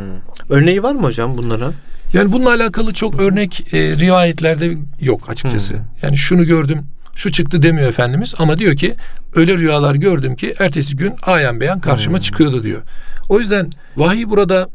Örneği 0.50 0.84
var 0.84 0.94
mı 0.96 1.02
hocam 1.02 1.38
bunlara? 1.38 1.72
Yani 2.13 2.32
bununla 2.32 2.49
alakalı 2.49 2.93
çok 2.93 3.19
örnek 3.19 3.73
e, 3.73 3.97
rivayetlerde 3.97 4.78
yok 5.02 5.30
açıkçası. 5.30 5.73
Hmm. 5.73 5.84
Yani 6.02 6.17
şunu 6.17 6.45
gördüm, 6.45 6.86
şu 7.15 7.32
çıktı 7.32 7.62
demiyor 7.62 7.89
Efendimiz 7.89 8.34
ama 8.38 8.60
diyor 8.60 8.76
ki 8.76 8.95
öyle 9.36 9.58
rüyalar 9.58 9.95
gördüm 9.95 10.36
ki 10.36 10.56
ertesi 10.60 10.95
gün 10.95 11.13
ayan 11.21 11.60
beyan 11.60 11.80
karşıma 11.80 12.17
hmm. 12.17 12.21
çıkıyordu 12.21 12.63
diyor. 12.63 12.82
O 13.30 13.39
yüzden 13.39 13.69
vahiy 13.97 14.30
burada 14.30 14.69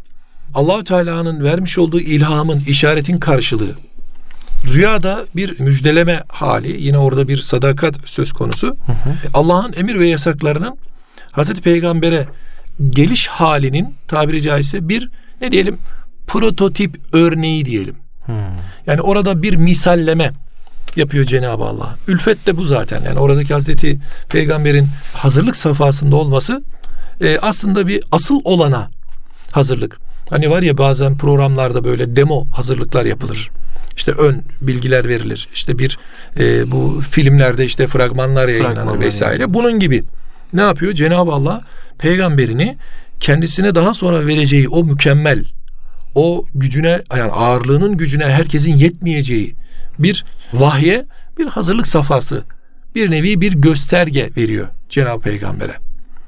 Allahü 0.55 0.85
Teala'nın 0.85 1.45
vermiş 1.45 1.79
olduğu 1.79 2.01
ilhamın, 2.01 2.63
işaretin 2.67 3.19
karşılığı. 3.19 3.75
Rüyada 4.75 5.27
bir 5.37 5.61
müjdeleme 5.61 6.23
hali, 6.29 6.83
yine 6.83 6.99
orada 6.99 7.29
bir 7.29 7.37
sadakat 7.37 7.95
söz 8.05 8.33
konusu. 8.33 8.77
Allah'ın 9.35 9.73
emir 9.73 9.99
ve 9.99 10.09
yasaklarının 10.09 10.77
Hazreti 11.33 11.63
Peygamber'e 11.63 12.27
geliş 12.91 13.27
halinin 13.27 13.95
tabiri 14.09 14.43
caizse 14.43 14.89
bir 14.89 15.11
ne 15.41 15.53
diyelim 15.53 15.79
prototip 16.29 17.01
örneği 17.13 17.65
diyelim. 17.65 17.97
Hmm. 18.27 18.35
Yani 18.87 19.01
orada 19.01 19.43
bir 19.43 19.55
misalleme 19.55 20.33
yapıyor 20.97 21.25
Cenab-ı 21.25 21.65
Allah. 21.65 21.97
Ülfet 22.07 22.47
de 22.47 22.57
bu 22.57 22.65
zaten. 22.65 23.03
Yani 23.05 23.19
oradaki 23.19 23.55
Hazreti 23.55 23.99
Peygamber'in 24.29 24.89
hazırlık 25.15 25.57
safhasında 25.57 26.17
olması 26.17 26.63
e, 27.21 27.39
aslında 27.39 27.87
bir 27.87 28.05
asıl 28.13 28.41
olana 28.45 28.91
hazırlık. 29.51 29.99
Hani 30.31 30.51
var 30.51 30.63
ya 30.63 30.79
bazen 30.79 31.19
programlarda 31.19 31.85
böyle 31.85 32.17
demo 32.17 32.47
hazırlıklar 32.47 33.07
yapılır. 33.07 33.51
İşte 33.97 34.13
ön 34.13 34.43
bilgiler 34.61 35.09
verilir. 35.09 35.49
İşte 35.55 35.79
bir 35.79 35.99
e, 36.39 36.71
bu 36.71 37.03
filmlerde 37.11 37.65
işte 37.65 37.87
fragmanlar 37.87 38.49
yayınlanır 38.49 38.75
fragmanlar 38.75 39.01
vesaire. 39.01 39.43
Yani. 39.43 39.55
Bunun 39.55 39.81
gibi 39.81 40.05
ne 40.53 40.63
yapıyor? 40.63 40.93
Cenab-ı 40.93 41.33
Allah 41.33 41.63
peygamberini 41.99 42.77
kendisine 43.21 43.75
daha 43.75 43.95
sonra 43.95 44.27
vereceği 44.27 44.69
o 44.69 44.85
mükemmel 44.85 45.45
o 46.15 46.45
gücüne 46.55 47.03
yani 47.17 47.33
ağırlığının 47.33 47.97
gücüne 47.97 48.25
herkesin 48.25 48.77
yetmeyeceği 48.77 49.55
bir 49.99 50.25
vahye 50.53 51.05
bir 51.39 51.47
hazırlık 51.47 51.87
safhası 51.89 52.45
bir 52.95 53.11
nevi 53.11 53.41
bir 53.41 53.53
gösterge 53.53 54.31
veriyor 54.37 54.69
Cenab-ı 54.89 55.21
Peygamber'e. 55.21 55.75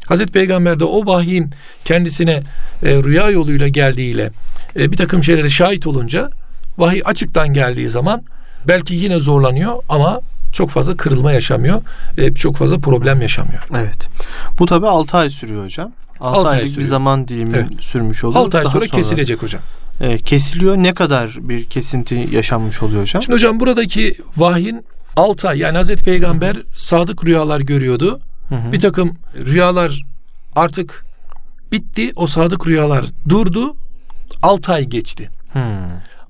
Hazreti 0.06 0.32
Peygamber 0.32 0.80
de 0.80 0.84
o 0.84 1.06
vahyin 1.06 1.50
kendisine 1.84 2.42
e, 2.82 2.96
rüya 3.02 3.30
yoluyla 3.30 3.68
geldiğiyle 3.68 4.30
e, 4.76 4.92
bir 4.92 4.96
takım 4.96 5.24
şeylere 5.24 5.50
şahit 5.50 5.86
olunca 5.86 6.30
vahiy 6.78 7.02
açıktan 7.04 7.52
geldiği 7.52 7.88
zaman 7.88 8.22
belki 8.68 8.94
yine 8.94 9.20
zorlanıyor 9.20 9.82
ama 9.88 10.20
çok 10.52 10.70
fazla 10.70 10.96
kırılma 10.96 11.32
yaşamıyor. 11.32 11.82
E, 12.18 12.34
çok 12.34 12.56
fazla 12.56 12.78
problem 12.78 13.22
yaşamıyor. 13.22 13.62
Evet. 13.76 14.08
Bu 14.58 14.66
tabi 14.66 14.86
6 14.86 15.16
ay 15.16 15.30
sürüyor 15.30 15.64
hocam. 15.64 15.92
6, 16.20 16.38
6 16.38 16.48
ay 16.48 16.58
aylık 16.60 16.78
bir 16.78 16.84
zaman 16.84 17.28
dilimi 17.28 17.56
Evet. 17.56 17.66
sürmüş 17.80 18.24
olur. 18.24 18.34
6 18.36 18.58
ay 18.58 18.64
Daha 18.64 18.72
sonra 18.72 18.86
kesilecek 18.86 19.42
hocam. 19.42 19.62
e, 20.00 20.18
kesiliyor. 20.18 20.76
Ne 20.76 20.94
kadar 20.94 21.36
bir 21.40 21.64
kesinti 21.64 22.28
yaşanmış 22.32 22.82
oluyor 22.82 23.02
hocam? 23.02 23.22
Şimdi 23.22 23.34
hocam 23.34 23.60
buradaki 23.60 24.14
vahyin 24.36 24.84
6 25.16 25.48
ay 25.48 25.58
yani 25.58 25.76
Hazreti 25.76 26.04
Peygamber 26.04 26.56
sadık 26.76 27.24
rüyalar 27.24 27.60
görüyordu. 27.60 28.20
Hı 28.48 28.54
hı. 28.54 28.72
Bir 28.72 28.80
takım 28.80 29.16
rüyalar 29.36 30.02
artık 30.56 31.04
bitti. 31.72 32.12
O 32.16 32.26
sadık 32.26 32.66
rüyalar 32.66 33.04
durdu. 33.28 33.76
6 34.42 34.72
ay 34.72 34.84
geçti. 34.84 35.30
Hmm. 35.52 35.62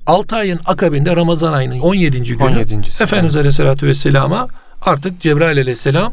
6 0.07 0.37
ayın 0.37 0.61
akabinde 0.67 1.17
Ramazan 1.17 1.53
ayının 1.53 1.81
17. 1.81 2.23
günü 2.23 2.43
17. 2.43 2.91
si. 2.91 3.03
Efendimiz 3.03 3.37
Aleyhisselatü 3.37 3.87
Vesselam'a 3.87 4.49
artık 4.83 5.21
Cebrail 5.21 5.59
Aleyhisselam 5.59 6.13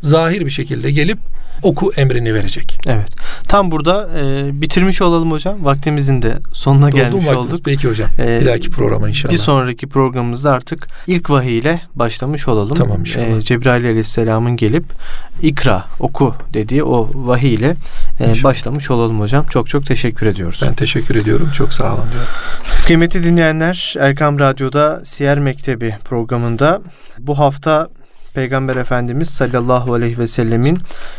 zahir 0.00 0.40
bir 0.40 0.50
şekilde 0.50 0.90
gelip 0.90 1.18
oku 1.62 1.92
emrini 1.96 2.34
verecek. 2.34 2.80
Evet. 2.88 3.08
Tam 3.48 3.70
burada 3.70 4.08
e, 4.18 4.50
bitirmiş 4.60 5.02
olalım 5.02 5.30
hocam. 5.30 5.64
Vaktimizin 5.64 6.22
de 6.22 6.38
sonuna 6.52 6.86
mu 6.86 6.92
gelmiş 6.92 7.26
vaktimiz? 7.26 7.46
olduk. 7.46 7.60
Peki 7.64 7.88
hocam. 7.88 8.08
Ee, 8.18 8.40
bir 8.40 8.46
dahaki 8.46 8.70
programa 8.70 9.08
inşallah. 9.08 9.32
Bir 9.32 9.38
sonraki 9.38 9.86
programımızda 9.86 10.52
artık 10.52 10.86
ilk 11.06 11.30
vahiy 11.30 11.58
ile 11.58 11.80
başlamış 11.94 12.48
olalım. 12.48 12.74
Tamam 12.74 13.00
inşallah. 13.00 13.26
Ee, 13.26 13.40
Cebrail 13.42 13.84
Aleyhisselam'ın 13.86 14.56
gelip 14.56 14.84
ikra, 15.42 15.84
oku 16.00 16.34
dediği 16.54 16.84
o 16.84 17.10
vahiy 17.14 17.54
ile 17.54 17.76
e, 18.20 18.28
İnşallah. 18.30 18.44
başlamış 18.44 18.90
olalım 18.90 19.20
hocam. 19.20 19.46
Çok 19.50 19.68
çok 19.68 19.86
teşekkür 19.86 20.26
ediyoruz. 20.26 20.60
Ben 20.66 20.74
teşekkür 20.74 21.14
ediyorum. 21.16 21.50
Çok 21.54 21.72
sağ 21.72 21.84
olun 21.94 22.04
diyorum. 22.12 22.28
Kıymetli 22.86 23.24
dinleyenler, 23.24 23.94
Erkam 23.98 24.38
Radyo'da 24.38 25.04
Siyer 25.04 25.38
Mektebi 25.38 25.96
programında 26.04 26.80
bu 27.18 27.38
hafta 27.38 27.88
Peygamber 28.34 28.76
Efendimiz 28.76 29.30
sallallahu 29.30 29.94
aleyhi 29.94 30.18
ve 30.18 30.26
sellemin 30.26 30.78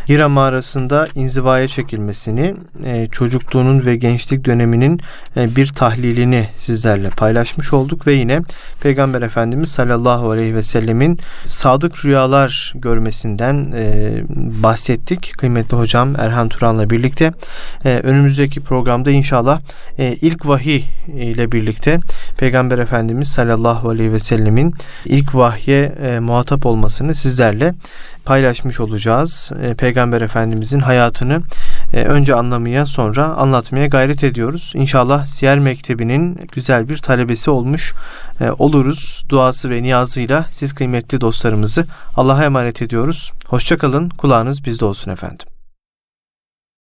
Hira 0.09 0.29
mağarasında 0.29 1.07
inzivaya 1.15 1.67
çekilmesini, 1.67 2.55
e, 2.85 3.07
çocukluğunun 3.11 3.85
ve 3.85 3.95
gençlik 3.95 4.45
döneminin 4.45 4.99
e, 5.37 5.55
bir 5.55 5.67
tahlilini 5.67 6.49
sizlerle 6.57 7.09
paylaşmış 7.09 7.73
olduk 7.73 8.07
ve 8.07 8.13
yine 8.13 8.41
Peygamber 8.81 9.21
Efendimiz 9.21 9.71
sallallahu 9.71 10.31
aleyhi 10.31 10.55
ve 10.55 10.63
sellemin 10.63 11.19
sadık 11.45 12.05
rüyalar 12.05 12.73
görmesinden 12.75 13.71
e, 13.75 14.23
bahsettik. 14.63 15.33
Kıymetli 15.37 15.77
hocam 15.77 16.15
Erhan 16.17 16.49
Turan'la 16.49 16.89
birlikte 16.89 17.33
önümüzdeki 17.83 18.59
programda 18.59 19.11
inşallah 19.11 19.61
ilk 19.97 20.47
vahiy 20.47 20.83
ile 21.07 21.51
birlikte 21.51 21.99
Peygamber 22.37 22.77
Efendimiz 22.79 23.27
sallallahu 23.27 23.89
aleyhi 23.89 24.13
ve 24.13 24.19
sellemin 24.19 24.73
ilk 25.05 25.35
vahye 25.35 25.95
muhatap 26.19 26.65
olmasını 26.65 27.04
sizlerle 27.13 27.73
paylaşmış 28.25 28.79
olacağız. 28.79 29.51
E, 29.63 29.73
Peygamber 29.73 30.21
Efendimizin 30.21 30.79
hayatını 30.79 31.41
e, 31.93 32.03
önce 32.03 32.35
anlamaya 32.35 32.85
sonra 32.85 33.25
anlatmaya 33.25 33.87
gayret 33.87 34.23
ediyoruz. 34.23 34.71
İnşallah 34.75 35.25
Siyer 35.25 35.59
Mektebi'nin 35.59 36.39
güzel 36.51 36.89
bir 36.89 36.97
talebesi 36.97 37.49
olmuş 37.49 37.93
e, 38.41 38.51
oluruz. 38.51 39.25
Duası 39.29 39.69
ve 39.69 39.83
niyazıyla 39.83 40.45
siz 40.51 40.73
kıymetli 40.73 41.21
dostlarımızı 41.21 41.85
Allah'a 42.15 42.43
emanet 42.43 42.81
ediyoruz. 42.81 43.31
Hoşçakalın. 43.47 44.09
Kulağınız 44.09 44.65
bizde 44.65 44.85
olsun 44.85 45.11
efendim. 45.11 45.54